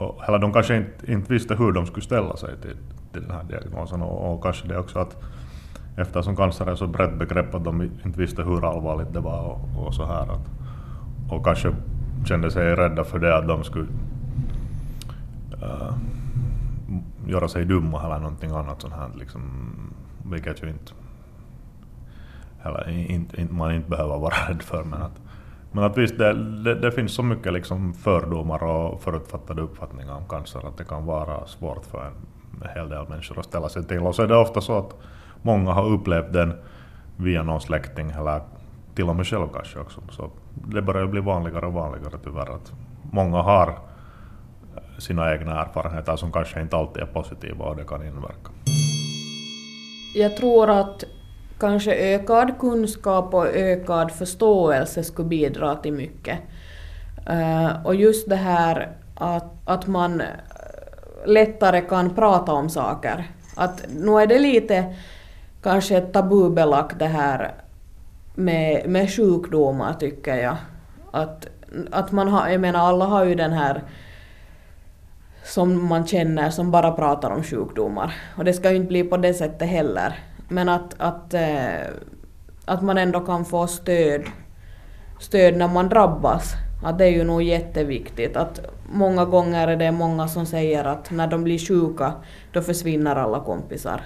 och, 0.02 0.24
eller 0.28 0.40
de 0.40 0.54
kanske 0.54 0.78
inte, 0.78 1.12
inte 1.12 1.34
visste 1.34 1.56
hur 1.56 1.72
de 1.72 1.86
skulle 1.86 2.04
ställa 2.04 2.38
sig 2.38 2.50
till, 2.62 2.78
till 3.14 3.22
den 3.22 3.32
här 3.32 3.44
diagnosen 3.44 4.02
och, 4.02 4.34
och 4.34 4.44
kanske 4.44 4.68
det 4.68 4.78
också 4.78 5.00
att 5.00 5.18
eftersom 5.98 6.36
cancer 6.36 6.66
är 6.66 6.76
så 6.76 6.88
brett 6.88 7.20
begrepp 7.20 7.56
att 7.56 7.64
de 7.64 7.82
inte 7.82 8.20
visste 8.20 8.44
hur 8.44 8.66
allvarligt 8.66 9.14
det 9.14 9.20
var 9.20 9.42
och, 9.42 9.88
och 9.88 9.94
så 9.94 10.06
här. 10.06 10.22
Att, 10.22 10.50
och 11.30 11.46
kanske 11.46 11.76
kände 12.26 12.52
sig 12.52 12.76
rädda 12.76 13.04
för 13.04 13.20
det 13.20 13.38
att 13.38 13.48
de 13.48 13.64
skulle 13.64 13.88
uh, 15.64 15.94
göra 17.28 17.48
sig 17.48 17.66
dumma 17.66 18.06
eller 18.06 18.20
någonting 18.20 18.52
annat 18.52 18.82
sånt 18.82 18.94
här. 18.94 19.10
Liksom, 19.16 19.42
vilket 20.26 20.64
ju 20.64 20.70
inte, 20.70 20.94
eller, 22.64 22.90
inte, 22.90 23.42
inte, 23.42 23.54
man 23.54 23.74
inte 23.74 23.90
behöver 23.90 24.18
vara 24.18 24.34
rädd 24.50 24.62
för. 24.62 24.84
Men 24.84 25.02
att, 25.02 25.22
men 25.72 25.84
att 25.84 25.98
visst, 25.98 26.18
det, 26.18 26.34
det, 26.64 26.76
det, 26.76 26.92
finns 26.92 27.14
så 27.14 27.24
mycket 27.24 27.54
liksom 27.54 27.94
fördomar 27.94 28.64
och 28.64 29.02
förutfattade 29.02 29.62
uppfattningar 29.62 30.16
om 30.16 30.28
cancer 30.30 30.68
att 30.68 30.78
det 30.78 30.84
kan 30.84 31.06
vara 31.06 31.48
svårt 31.48 31.86
för 31.86 32.06
en, 32.06 32.14
en 32.64 32.70
hel 32.76 32.90
del 32.90 33.10
människor 33.10 33.40
att 33.40 33.46
ställa 33.46 33.70
sig 33.70 33.84
till. 33.84 34.00
Och 34.00 34.16
så 34.16 34.24
är 34.24 34.28
det 34.28 34.36
ofta 34.36 34.62
så 34.62 34.78
att 34.78 34.96
många 35.42 35.72
har 35.72 35.90
upplevt 35.90 36.34
den 36.34 36.54
via 37.18 37.44
någon 37.44 37.62
släkting 37.62 38.12
eller 38.12 38.42
till 38.96 39.10
och 39.10 39.16
med 39.16 39.28
själv 39.28 39.48
kanske 39.54 39.80
också. 39.80 40.02
Så 40.10 40.32
det 40.54 40.82
börjar 40.82 41.08
bli 41.08 41.22
vanligare 41.22 41.66
och 41.66 41.74
vanligare 41.74 42.18
tyvärr 42.24 42.56
att 42.56 42.72
många 43.12 43.42
har 43.42 43.68
eh, 43.68 45.00
sina 45.00 45.34
egna 45.34 45.62
erfarenheter 45.62 46.16
som 46.16 46.32
kanske 46.32 46.62
inte 46.62 46.78
alltid 46.78 47.04
är 47.04 47.08
positiva 47.08 47.66
och 47.66 47.76
det 47.76 47.84
kan 47.84 48.06
inverka. 48.08 48.52
Jag 50.16 50.38
tror 50.38 50.70
att 50.70 51.04
kanske 51.60 51.96
ökad 51.96 52.60
kunskap 52.60 53.34
och 53.34 53.48
ökad 53.48 54.12
förståelse 54.12 55.04
skulle 55.04 55.28
bidra 55.28 55.76
till 55.76 55.94
mycket. 55.94 56.40
Eh, 57.28 57.86
och 57.86 57.96
just 57.96 58.30
det 58.30 58.36
här 58.36 58.92
att, 59.16 59.52
att 59.66 59.88
man 59.88 60.22
eh, 60.22 60.28
lättare 61.26 61.82
kan 61.82 62.16
prata 62.16 62.54
om 62.54 62.70
saker. 62.70 63.32
Att 63.56 63.86
nu 63.90 64.12
är 64.12 64.28
det 64.28 64.40
lite 64.40 64.96
kanske 65.64 66.02
tabubelagt 66.02 67.00
det 67.00 67.06
här 67.06 67.52
med, 68.36 68.90
med 68.90 69.12
sjukdomar 69.12 69.94
tycker 69.94 70.36
jag. 70.36 70.58
Att, 71.12 71.48
att 71.92 72.12
man 72.12 72.28
har, 72.28 72.48
jag 72.48 72.62
menar 72.62 72.80
alla 72.80 73.06
har 73.06 73.26
ju 73.26 73.36
den 73.36 73.54
här 73.54 73.84
som 75.44 75.88
man 75.88 76.08
känner 76.08 76.50
som 76.50 76.72
bara 76.72 76.92
pratar 76.92 77.32
om 77.32 77.44
sjukdomar. 77.44 78.14
Och 78.38 78.46
det 78.46 78.54
ska 78.54 78.70
ju 78.70 78.76
inte 78.76 78.88
bli 78.88 79.04
på 79.04 79.18
det 79.18 79.34
sättet 79.34 79.68
heller. 79.68 80.20
Men 80.48 80.70
att, 80.70 80.96
att, 80.98 81.34
eh, 81.34 81.88
att 82.66 82.82
man 82.82 82.98
ändå 82.98 83.20
kan 83.20 83.46
få 83.46 83.68
stöd, 83.68 84.22
stöd 85.20 85.58
när 85.58 85.68
man 85.68 85.90
drabbas. 85.90 86.54
Att 86.84 86.98
det 86.98 87.06
är 87.06 87.10
ju 87.10 87.24
nog 87.24 87.44
jätteviktigt. 87.44 88.38
Att 88.38 88.60
många 88.94 89.26
gånger 89.26 89.68
är 89.68 89.76
det 89.76 89.92
många 89.92 90.28
som 90.28 90.46
säger 90.46 90.86
att 90.86 91.12
när 91.12 91.28
de 91.28 91.44
blir 91.44 91.60
sjuka 91.60 92.14
då 92.54 92.62
försvinner 92.62 93.16
alla 93.16 93.40
kompisar. 93.40 94.02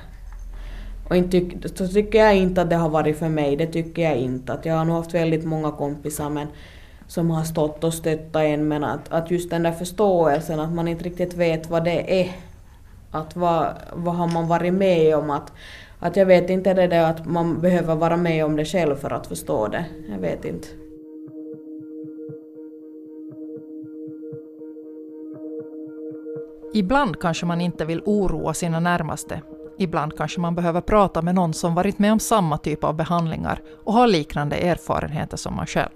Och 1.10 1.16
inte 1.16 1.70
så 1.76 1.88
tycker 1.88 2.20
jag 2.20 2.36
inte 2.36 2.62
att 2.62 2.70
det 2.70 2.76
har 2.76 2.90
varit 2.90 3.18
för 3.18 3.30
mig, 3.30 3.56
det 3.56 3.68
tycker 3.68 4.02
jag 4.02 4.18
inte. 4.18 4.54
Att 4.54 4.66
jag 4.66 4.74
har 4.74 4.86
nog 4.86 4.96
haft 4.96 5.14
väldigt 5.14 5.46
många 5.46 5.72
kompisar 5.72 6.30
men 6.30 6.48
som 7.08 7.32
har 7.32 7.44
stått 7.44 7.84
och 7.84 7.94
stöttat 7.94 8.42
en 8.42 8.68
men 8.68 8.84
att, 8.84 9.12
att 9.12 9.32
just 9.32 9.50
den 9.50 9.64
där 9.64 9.72
förståelsen 9.72 10.60
att 10.60 10.74
man 10.74 10.88
inte 10.88 11.04
riktigt 11.04 11.34
vet 11.34 11.70
vad 11.70 11.84
det 11.84 12.22
är. 12.22 12.32
Att 13.12 13.36
vad, 13.36 13.68
vad 13.94 14.16
har 14.16 14.28
man 14.28 14.48
varit 14.48 14.74
med 14.74 15.16
om? 15.16 15.30
Att, 15.30 15.52
att 16.00 16.16
jag 16.16 16.26
vet 16.26 16.50
inte 16.50 16.74
det 16.74 16.88
där 16.88 17.10
att 17.10 17.26
man 17.26 17.62
behöver 17.62 17.96
vara 17.96 18.18
med 18.18 18.46
om 18.46 18.56
det 18.56 18.66
själv 18.66 18.96
för 18.96 19.14
att 19.14 19.28
förstå 19.28 19.68
det. 19.68 19.86
Jag 20.10 20.20
vet 20.20 20.46
inte. 20.46 20.68
Ibland 26.74 27.20
kanske 27.20 27.46
man 27.46 27.62
inte 27.62 27.86
vill 27.86 28.02
oroa 28.06 28.54
sina 28.54 28.80
närmaste. 28.80 29.42
Ibland 29.78 30.18
kanske 30.18 30.40
man 30.40 30.56
behöver 30.56 30.82
prata 30.82 31.22
med 31.22 31.36
någon 31.36 31.54
som 31.54 31.76
varit 31.76 32.00
med 32.00 32.12
om 32.12 32.20
samma 32.20 32.58
typ 32.58 32.84
av 32.84 32.96
behandlingar 32.96 33.62
och 33.84 33.94
har 33.94 34.08
liknande 34.08 34.56
erfarenheter 34.56 35.38
som 35.38 35.56
man 35.56 35.68
själv. 35.68 35.90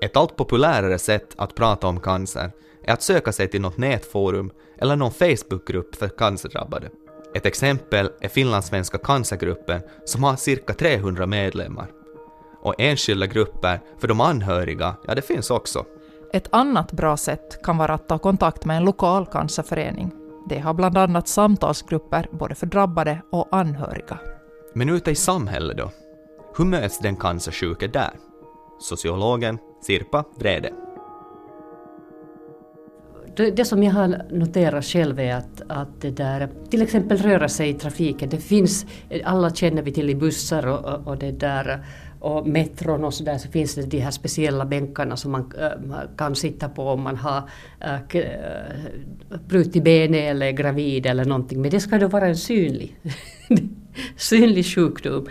Ett 0.00 0.16
allt 0.16 0.36
populärare 0.36 0.98
sätt 0.98 1.34
att 1.36 1.54
prata 1.54 1.86
om 1.86 2.00
cancer 2.00 2.50
är 2.82 2.92
att 2.92 3.02
söka 3.02 3.32
sig 3.32 3.48
till 3.48 3.60
något 3.60 3.76
nätforum 3.76 4.50
eller 4.78 4.96
någon 4.96 5.12
Facebookgrupp 5.12 5.94
för 5.94 6.08
cancerdrabbade. 6.08 6.90
Ett 7.34 7.46
exempel 7.46 8.10
är 8.20 8.28
finlandssvenska 8.28 8.98
cancergruppen 8.98 9.80
som 10.04 10.24
har 10.24 10.36
cirka 10.36 10.74
300 10.74 11.26
medlemmar. 11.26 11.86
Och 12.62 12.74
enskilda 12.78 13.26
grupper 13.26 13.80
för 13.98 14.08
de 14.08 14.20
anhöriga, 14.20 14.94
ja 15.06 15.14
det 15.14 15.22
finns 15.22 15.50
också. 15.50 15.84
Ett 16.32 16.48
annat 16.50 16.92
bra 16.92 17.16
sätt 17.16 17.62
kan 17.62 17.78
vara 17.78 17.94
att 17.94 18.08
ta 18.08 18.18
kontakt 18.18 18.64
med 18.64 18.76
en 18.76 18.84
lokal 18.84 19.26
cancerförening. 19.26 20.10
De 20.48 20.58
har 20.58 20.74
bland 20.74 20.98
annat 20.98 21.28
samtalsgrupper 21.28 22.28
både 22.30 22.54
för 22.54 22.66
drabbade 22.66 23.22
och 23.32 23.48
anhöriga. 23.50 24.18
Men 24.74 24.88
ute 24.88 25.10
i 25.10 25.14
samhället 25.14 25.76
då? 25.76 25.90
Hur 26.56 26.64
möts 26.64 26.98
den 26.98 27.16
cancersjuke 27.16 27.86
där? 27.86 28.10
Sociologen 28.80 29.58
Sirpa 29.82 30.24
Vrede. 30.38 30.72
Det, 33.36 33.50
det 33.50 33.64
som 33.64 33.82
jag 33.82 33.92
har 33.92 34.22
noterat 34.30 34.84
själv 34.84 35.20
är 35.20 35.34
att, 35.34 35.62
att 35.68 36.00
det 36.00 36.10
där, 36.10 36.48
till 36.70 36.82
exempel 36.82 37.18
röra 37.18 37.48
sig 37.48 37.70
i 37.70 37.74
trafiken. 37.74 38.28
Det 38.28 38.38
finns, 38.38 38.86
alla 39.24 39.50
känner 39.50 39.82
vi 39.82 39.92
till 39.92 40.10
i 40.10 40.14
bussar 40.14 40.66
och, 40.66 40.84
och, 40.84 41.06
och 41.06 41.18
det 41.18 41.32
där 41.32 41.84
och 42.20 42.46
metron 42.46 43.04
och 43.04 43.14
så 43.14 43.24
där 43.24 43.38
så 43.38 43.48
finns 43.48 43.74
det 43.74 43.82
de 43.82 43.98
här 43.98 44.10
speciella 44.10 44.64
bänkarna 44.64 45.16
som 45.16 45.32
man 45.32 45.52
äh, 45.58 46.16
kan 46.16 46.34
sitta 46.34 46.68
på 46.68 46.82
om 46.82 47.02
man 47.02 47.16
har 47.16 47.50
äh, 47.80 47.94
äh, 47.94 49.40
brutit 49.48 49.84
benet 49.84 50.30
eller 50.30 50.46
är 50.46 50.52
gravid 50.52 51.06
eller 51.06 51.24
någonting. 51.24 51.60
Men 51.60 51.70
det 51.70 51.80
ska 51.80 51.98
då 51.98 52.08
vara 52.08 52.26
en 52.26 52.36
synlig, 52.36 52.96
synlig 54.16 54.66
sjukdom. 54.66 55.26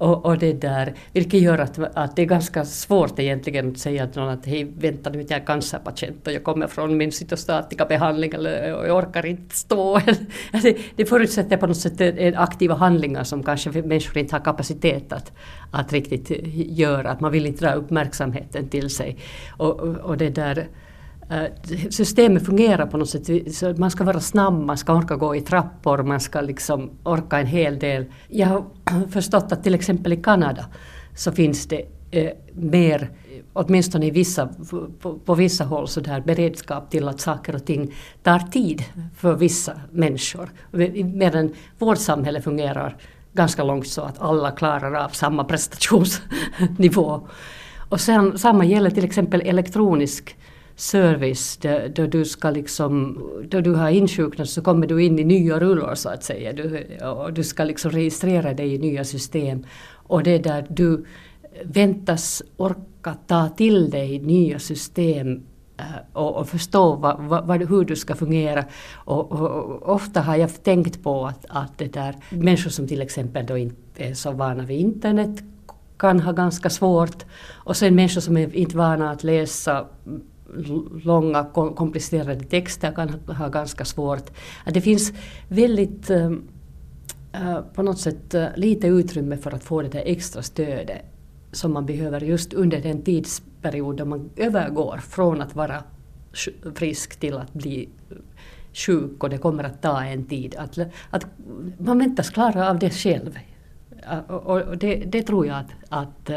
Och, 0.00 0.26
och, 0.26 0.38
det 0.38 0.52
där, 0.52 0.94
vilket 1.12 1.40
gör 1.40 1.58
att, 1.58 1.78
att 1.94 2.16
det 2.16 2.22
är 2.22 2.26
ganska 2.26 2.64
svårt 2.64 3.18
egentligen 3.18 3.70
att 3.70 3.78
säga 3.78 4.06
till 4.06 4.20
någon 4.20 4.30
att 4.30 4.46
hej, 4.46 4.64
vänta 4.78 5.10
nu, 5.10 5.18
jag 5.18 5.30
är 5.30 5.46
cancerpatient 5.46 6.26
och 6.26 6.32
jag 6.32 6.44
kommer 6.44 6.66
från 6.66 6.96
min 6.96 7.12
cytostatikabehandling 7.12 8.32
eller 8.34 8.74
och 8.74 8.88
jag 8.88 8.96
orkar 8.96 9.26
inte 9.26 9.56
stå. 9.56 9.96
alltså, 10.52 10.72
det 10.96 11.06
förutsätter 11.06 11.56
på 11.56 11.66
något 11.66 11.76
sätt 11.76 12.00
aktiva 12.36 12.74
handlingar 12.74 13.24
som 13.24 13.42
kanske 13.42 13.70
människor 13.70 14.18
inte 14.18 14.34
har 14.34 14.44
kapacitet 14.44 15.12
att, 15.12 15.32
att 15.70 15.92
riktigt 15.92 16.30
göra. 16.54 17.10
Att 17.10 17.20
man 17.20 17.32
vill 17.32 17.46
inte 17.46 17.64
dra 17.64 17.72
uppmärksamheten 17.72 18.68
till 18.68 18.90
sig. 18.90 19.16
Och, 19.56 19.80
och, 19.80 20.16
det 20.16 20.30
där 20.30 20.66
Eh, 21.30 21.46
systemet 21.90 22.46
fungerar 22.46 22.86
på 22.86 22.96
något 22.96 23.10
sätt. 23.10 23.54
Så 23.54 23.74
man 23.76 23.90
ska 23.90 24.04
vara 24.04 24.20
snabb, 24.20 24.54
man 24.54 24.78
ska 24.78 24.94
orka 24.94 25.16
gå 25.16 25.36
i 25.36 25.40
trappor, 25.40 26.02
man 26.02 26.20
ska 26.20 26.40
liksom 26.40 26.90
orka 27.02 27.38
en 27.38 27.46
hel 27.46 27.78
del. 27.78 28.04
Jag 28.28 28.46
har 28.46 29.06
förstått 29.10 29.52
att 29.52 29.62
till 29.62 29.74
exempel 29.74 30.12
i 30.12 30.16
Kanada 30.16 30.66
så 31.16 31.32
finns 31.32 31.66
det 31.66 31.84
eh, 32.10 32.30
mer, 32.52 33.10
åtminstone 33.52 34.06
i 34.06 34.10
vissa, 34.10 34.48
på, 35.00 35.18
på 35.18 35.34
vissa 35.34 35.64
håll, 35.64 35.88
så 35.88 36.00
där 36.00 36.20
beredskap 36.20 36.90
till 36.90 37.08
att 37.08 37.20
saker 37.20 37.54
och 37.54 37.64
ting 37.64 37.94
tar 38.22 38.38
tid 38.38 38.84
för 39.16 39.34
vissa 39.34 39.80
människor. 39.90 40.50
Medan 41.04 41.52
vårt 41.78 41.98
samhälle 41.98 42.42
fungerar 42.42 42.96
ganska 43.32 43.64
långt 43.64 43.88
så 43.88 44.02
att 44.02 44.20
alla 44.20 44.50
klarar 44.50 44.94
av 44.94 45.08
samma 45.08 45.44
prestationsnivå. 45.44 47.28
Och 47.88 48.00
sen, 48.00 48.38
samma 48.38 48.64
gäller 48.64 48.90
till 48.90 49.04
exempel 49.04 49.40
elektronisk 49.40 50.36
service 50.80 51.58
då, 51.94 52.06
du 52.06 52.24
ska 52.24 52.50
liksom, 52.50 53.22
då 53.48 53.60
du 53.60 53.74
har 53.74 53.90
insjuknat 53.90 54.48
så 54.48 54.62
kommer 54.62 54.86
du 54.86 55.04
in 55.04 55.18
i 55.18 55.24
nya 55.24 55.60
rullor 55.60 55.94
så 55.94 56.08
att 56.08 56.24
säga. 56.24 56.52
Du, 56.52 56.86
och 57.04 57.32
du 57.32 57.44
ska 57.44 57.64
liksom 57.64 57.90
registrera 57.90 58.54
dig 58.54 58.74
i 58.74 58.78
nya 58.78 59.04
system. 59.04 59.64
Och 59.92 60.22
det 60.22 60.30
är 60.30 60.38
där 60.38 60.66
du 60.68 61.04
väntas 61.64 62.42
orka 62.56 63.14
ta 63.26 63.48
till 63.48 63.90
dig 63.90 64.18
nya 64.18 64.58
system 64.58 65.42
eh, 65.76 65.84
och, 66.12 66.36
och 66.36 66.48
förstå 66.48 66.94
vad, 66.94 67.46
vad, 67.46 67.62
hur 67.62 67.84
du 67.84 67.96
ska 67.96 68.14
fungera. 68.14 68.64
Och, 68.94 69.32
och, 69.32 69.50
och, 69.50 69.94
ofta 69.94 70.20
har 70.20 70.36
jag 70.36 70.62
tänkt 70.62 71.02
på 71.02 71.26
att, 71.26 71.46
att 71.48 71.78
det 71.78 71.92
där, 71.92 72.16
människor 72.30 72.70
som 72.70 72.88
till 72.88 73.02
exempel 73.02 73.46
då 73.46 73.58
inte 73.58 74.04
är 74.04 74.14
så 74.14 74.32
vana 74.32 74.64
vid 74.64 74.80
internet 74.80 75.42
kan 75.98 76.20
ha 76.20 76.32
ganska 76.32 76.70
svårt. 76.70 77.24
Och 77.50 77.76
sen 77.76 77.94
människor 77.94 78.20
som 78.20 78.36
är 78.36 78.56
inte 78.56 78.76
vana 78.76 79.10
att 79.10 79.24
läsa 79.24 79.86
långa 81.04 81.44
komplicerade 81.76 82.44
texter 82.44 82.92
kan 82.92 83.08
ha 83.36 83.48
ganska 83.48 83.84
svårt. 83.84 84.30
Att 84.64 84.74
det 84.74 84.80
finns 84.80 85.12
väldigt 85.48 86.10
ehm, 86.10 86.42
eh, 87.32 87.60
på 87.74 87.82
något 87.82 87.98
sätt 87.98 88.34
eh, 88.34 88.46
lite 88.56 88.86
utrymme 88.86 89.36
för 89.36 89.54
att 89.54 89.64
få 89.64 89.82
det 89.82 89.88
där 89.88 90.02
extra 90.06 90.42
stödet 90.42 91.04
som 91.52 91.72
man 91.72 91.86
behöver 91.86 92.20
just 92.20 92.52
under 92.52 92.80
den 92.80 93.02
tidsperiod 93.02 93.96
då 93.96 94.04
man 94.04 94.30
övergår 94.36 94.98
från 94.98 95.40
att 95.40 95.56
vara 95.56 95.82
frisk 96.74 97.20
till 97.20 97.36
att 97.36 97.52
bli 97.52 97.88
sjuk 98.72 99.24
och 99.24 99.30
det 99.30 99.38
kommer 99.38 99.64
att 99.64 99.82
ta 99.82 100.04
en 100.04 100.24
tid. 100.24 100.54
Att, 100.58 100.78
att 101.10 101.26
man 101.78 101.98
väntas 101.98 102.30
klara 102.30 102.70
av 102.70 102.78
det 102.78 102.90
själv. 102.90 103.38
Eh, 104.10 104.34
och 104.34 104.78
det, 104.78 104.94
det 104.96 105.22
tror 105.22 105.46
jag 105.46 105.56
att, 105.56 105.70
att 105.88 106.30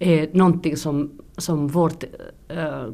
är 0.00 0.28
någonting 0.32 0.76
som, 0.76 1.20
som 1.36 1.68
vårt 1.68 2.04
äh, 2.48 2.86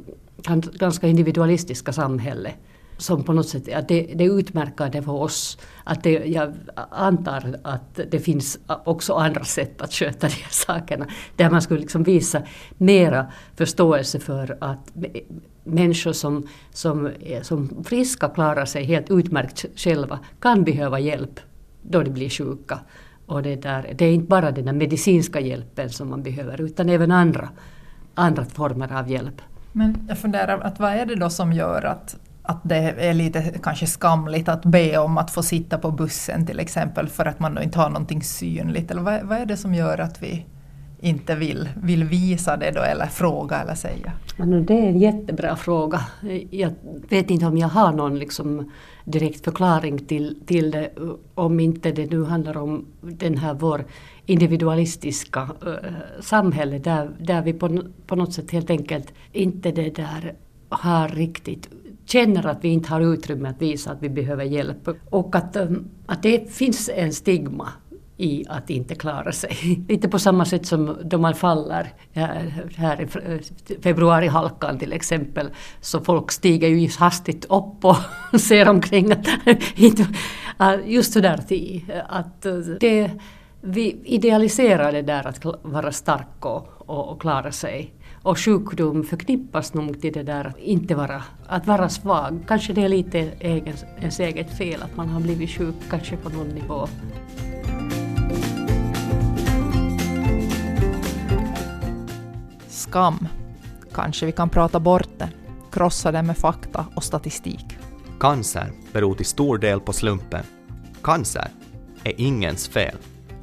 ganska 0.78 1.08
individualistiska 1.08 1.92
samhälle 1.92 2.52
som 2.98 3.24
på 3.24 3.32
något 3.32 3.48
sätt, 3.48 3.74
att 3.74 3.88
det, 3.88 4.02
det 4.14 4.24
är 4.24 4.38
utmärkande 4.38 5.02
för 5.02 5.12
oss. 5.12 5.58
Att 5.84 6.02
det, 6.02 6.10
jag 6.10 6.54
antar 6.90 7.56
att 7.62 8.00
det 8.10 8.18
finns 8.18 8.58
också 8.66 9.14
andra 9.14 9.44
sätt 9.44 9.82
att 9.82 9.92
sköta 9.92 10.28
de 10.28 10.34
här 10.34 10.50
sakerna. 10.50 11.06
Där 11.36 11.50
man 11.50 11.62
skulle 11.62 11.80
liksom 11.80 12.02
visa 12.02 12.42
mera 12.76 13.26
förståelse 13.56 14.20
för 14.20 14.58
att 14.60 14.92
människor 15.64 16.12
som, 16.12 16.48
som, 16.72 17.10
som 17.42 17.84
friska 17.84 18.28
klarar 18.28 18.64
sig 18.64 18.84
helt 18.84 19.10
utmärkt 19.10 19.64
själva 19.76 20.18
kan 20.40 20.64
behöva 20.64 21.00
hjälp 21.00 21.40
då 21.82 22.02
de 22.02 22.10
blir 22.10 22.30
sjuka. 22.30 22.78
Och 23.26 23.42
det, 23.42 23.56
där, 23.56 23.94
det 23.98 24.04
är 24.04 24.12
inte 24.12 24.26
bara 24.26 24.50
den 24.50 24.78
medicinska 24.78 25.40
hjälpen 25.40 25.90
som 25.90 26.10
man 26.10 26.22
behöver 26.22 26.60
utan 26.60 26.88
även 26.88 27.10
andra, 27.10 27.48
andra 28.14 28.44
former 28.44 28.98
av 28.98 29.10
hjälp. 29.10 29.42
Men 29.76 30.06
jag 30.08 30.18
funderar, 30.18 30.58
att 30.58 30.80
vad 30.80 30.92
är 30.92 31.06
det 31.06 31.14
då 31.14 31.30
som 31.30 31.52
gör 31.52 31.82
att, 31.82 32.16
att 32.42 32.60
det 32.62 32.76
är 32.76 33.14
lite 33.14 33.42
kanske 33.62 33.86
skamligt 33.86 34.48
att 34.48 34.64
be 34.64 34.98
om 34.98 35.18
att 35.18 35.30
få 35.30 35.42
sitta 35.42 35.78
på 35.78 35.90
bussen 35.90 36.46
till 36.46 36.60
exempel 36.60 37.08
för 37.08 37.26
att 37.26 37.40
man 37.40 37.54
då 37.54 37.62
inte 37.62 37.78
har 37.78 37.88
någonting 37.88 38.22
synligt? 38.22 38.90
Eller 38.90 39.02
vad, 39.02 39.22
vad 39.22 39.38
är 39.38 39.46
det 39.46 39.56
som 39.56 39.74
gör 39.74 39.98
att 39.98 40.22
vi 40.22 40.46
inte 41.00 41.34
vill, 41.34 41.68
vill 41.82 42.04
visa 42.04 42.56
det 42.56 42.70
då 42.70 42.80
eller 42.80 43.06
fråga 43.06 43.56
eller 43.56 43.74
säga? 43.74 44.12
Det 44.66 44.74
är 44.74 44.88
en 44.88 44.98
jättebra 44.98 45.56
fråga. 45.56 46.00
Jag 46.50 46.70
vet 47.08 47.30
inte 47.30 47.46
om 47.46 47.58
jag 47.58 47.68
har 47.68 47.92
någon 47.92 48.18
liksom 48.18 48.72
direkt 49.04 49.44
förklaring 49.44 49.98
till, 49.98 50.42
till 50.46 50.70
det 50.70 50.90
om 51.34 51.60
inte 51.60 51.92
det 51.92 52.10
nu 52.10 52.24
handlar 52.24 52.56
om 52.56 52.84
den 53.00 53.38
här 53.38 53.54
vår 53.54 53.84
individualistiska 54.26 55.48
eh, 55.66 56.20
samhälle 56.20 56.78
där, 56.78 57.10
där 57.18 57.42
vi 57.42 57.52
på, 57.52 57.82
på 58.06 58.16
något 58.16 58.32
sätt 58.32 58.50
helt 58.50 58.70
enkelt 58.70 59.12
inte 59.32 59.70
det 59.72 59.96
där 59.96 60.34
har 60.68 61.08
riktigt 61.08 61.68
känner 62.06 62.46
att 62.46 62.64
vi 62.64 62.68
inte 62.68 62.90
har 62.90 63.00
utrymme 63.00 63.48
att 63.48 63.62
visa 63.62 63.90
att 63.90 64.02
vi 64.02 64.08
behöver 64.08 64.44
hjälp. 64.44 64.88
Och 65.10 65.34
att, 65.34 65.56
eh, 65.56 65.66
att 66.06 66.22
det 66.22 66.52
finns 66.52 66.90
en 66.94 67.12
stigma 67.12 67.68
i 68.16 68.44
att 68.48 68.70
inte 68.70 68.94
klara 68.94 69.32
sig. 69.32 69.84
Lite 69.88 70.08
på 70.08 70.18
samma 70.18 70.44
sätt 70.44 70.66
som 70.66 70.96
då 71.04 71.18
man 71.18 71.34
faller 71.34 71.92
eh, 72.12 72.26
här 72.76 73.00
i 73.00 73.06
februarihalkan 73.82 74.78
till 74.78 74.92
exempel, 74.92 75.50
så 75.80 76.00
folk 76.00 76.32
stiger 76.32 76.68
ju 76.68 76.88
hastigt 76.98 77.44
upp 77.44 77.84
och 77.84 77.96
ser 78.40 78.68
omkring. 78.68 79.12
Att, 79.12 79.28
ah, 80.56 80.74
just 80.74 81.12
sådär 81.12 81.40
att 82.08 82.46
det, 82.80 83.10
vi 83.60 83.96
idealiserar 84.04 84.92
det 84.92 85.02
där 85.02 85.26
att 85.26 85.44
vara 85.62 85.92
stark 85.92 86.44
och, 86.46 86.68
och, 86.86 87.20
klara 87.20 87.52
sig. 87.52 87.92
Och 88.22 88.38
sjukdom 88.38 89.04
förknippas 89.04 89.74
nog 89.74 90.00
till 90.00 90.12
det 90.12 90.22
där 90.22 90.44
att 90.44 90.58
inte 90.58 90.94
vara, 90.94 91.22
att 91.46 91.66
vara 91.66 91.88
svag. 91.88 92.44
Kanske 92.48 92.72
det 92.72 92.82
är 92.82 92.88
lite 92.88 93.18
egen, 93.40 93.74
ens 94.00 94.20
eget 94.20 94.58
fel 94.58 94.82
att 94.82 94.96
man 94.96 95.08
har 95.08 95.20
blivit 95.20 95.50
sjuk, 95.50 95.74
kanske 95.90 96.16
på 96.16 96.28
någon 96.28 96.48
nivå. 96.48 96.88
Skam. 102.68 103.28
Kanske 103.92 104.26
vi 104.26 104.32
kan 104.32 104.48
prata 104.48 104.80
bort 104.80 105.08
det, 105.18 105.28
krossa 105.72 106.12
det 106.12 106.22
med 106.22 106.36
fakta 106.36 106.86
och 106.94 107.04
statistik. 107.04 107.78
Cancer 108.20 108.72
beror 108.92 109.14
till 109.14 109.26
stor 109.26 109.58
del 109.58 109.80
på 109.80 109.92
slumpen. 109.92 110.44
Cancer 111.02 111.48
är 112.04 112.20
ingens 112.20 112.68
fel. 112.68 112.96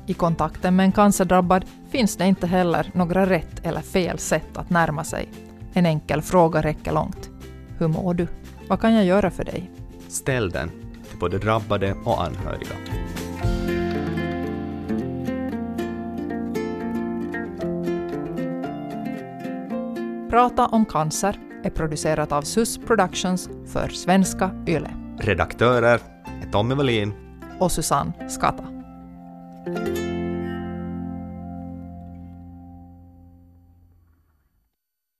I 0.06 0.14
kontakten 0.14 0.76
med 0.76 0.84
en 0.84 0.92
cancerdrabbad 0.92 1.66
finns 1.90 2.16
det 2.16 2.26
inte 2.26 2.48
heller 2.48 2.92
några 2.94 3.26
rätt 3.26 3.66
eller 3.66 3.82
fel 3.82 4.20
sätt 4.20 4.58
att 4.58 4.70
närma 4.70 5.04
sig. 5.04 5.30
En 5.74 5.86
enkel 5.86 6.22
fråga 6.22 6.62
räcker 6.62 6.92
långt. 6.92 7.30
Hur 7.80 7.88
mår 7.88 8.14
du? 8.14 8.28
Vad 8.68 8.82
kan 8.82 8.94
jag 8.94 9.06
göra 9.06 9.32
för 9.32 9.44
dig? 9.44 9.72
Ställ 10.08 10.50
den 10.50 10.70
till 11.10 11.20
både 11.20 11.38
drabbade 11.38 11.96
och 12.06 12.24
anhöriga. 12.24 12.76
Prata 20.30 20.66
om 20.68 20.86
cancer 20.86 21.40
är 21.64 21.70
producerat 21.70 22.32
av 22.32 22.42
SUS 22.42 22.78
Productions 22.78 23.50
för 23.68 23.90
svenska 23.90 24.52
YLE. 24.68 24.92
Redaktörer 25.20 26.00
är 26.42 26.52
Tommy 26.52 26.76
Wallin 26.76 27.14
och 27.60 27.72
Susanne 27.72 28.30
Skatta. 28.30 28.73
Thank 29.66 29.98
you 29.98 30.03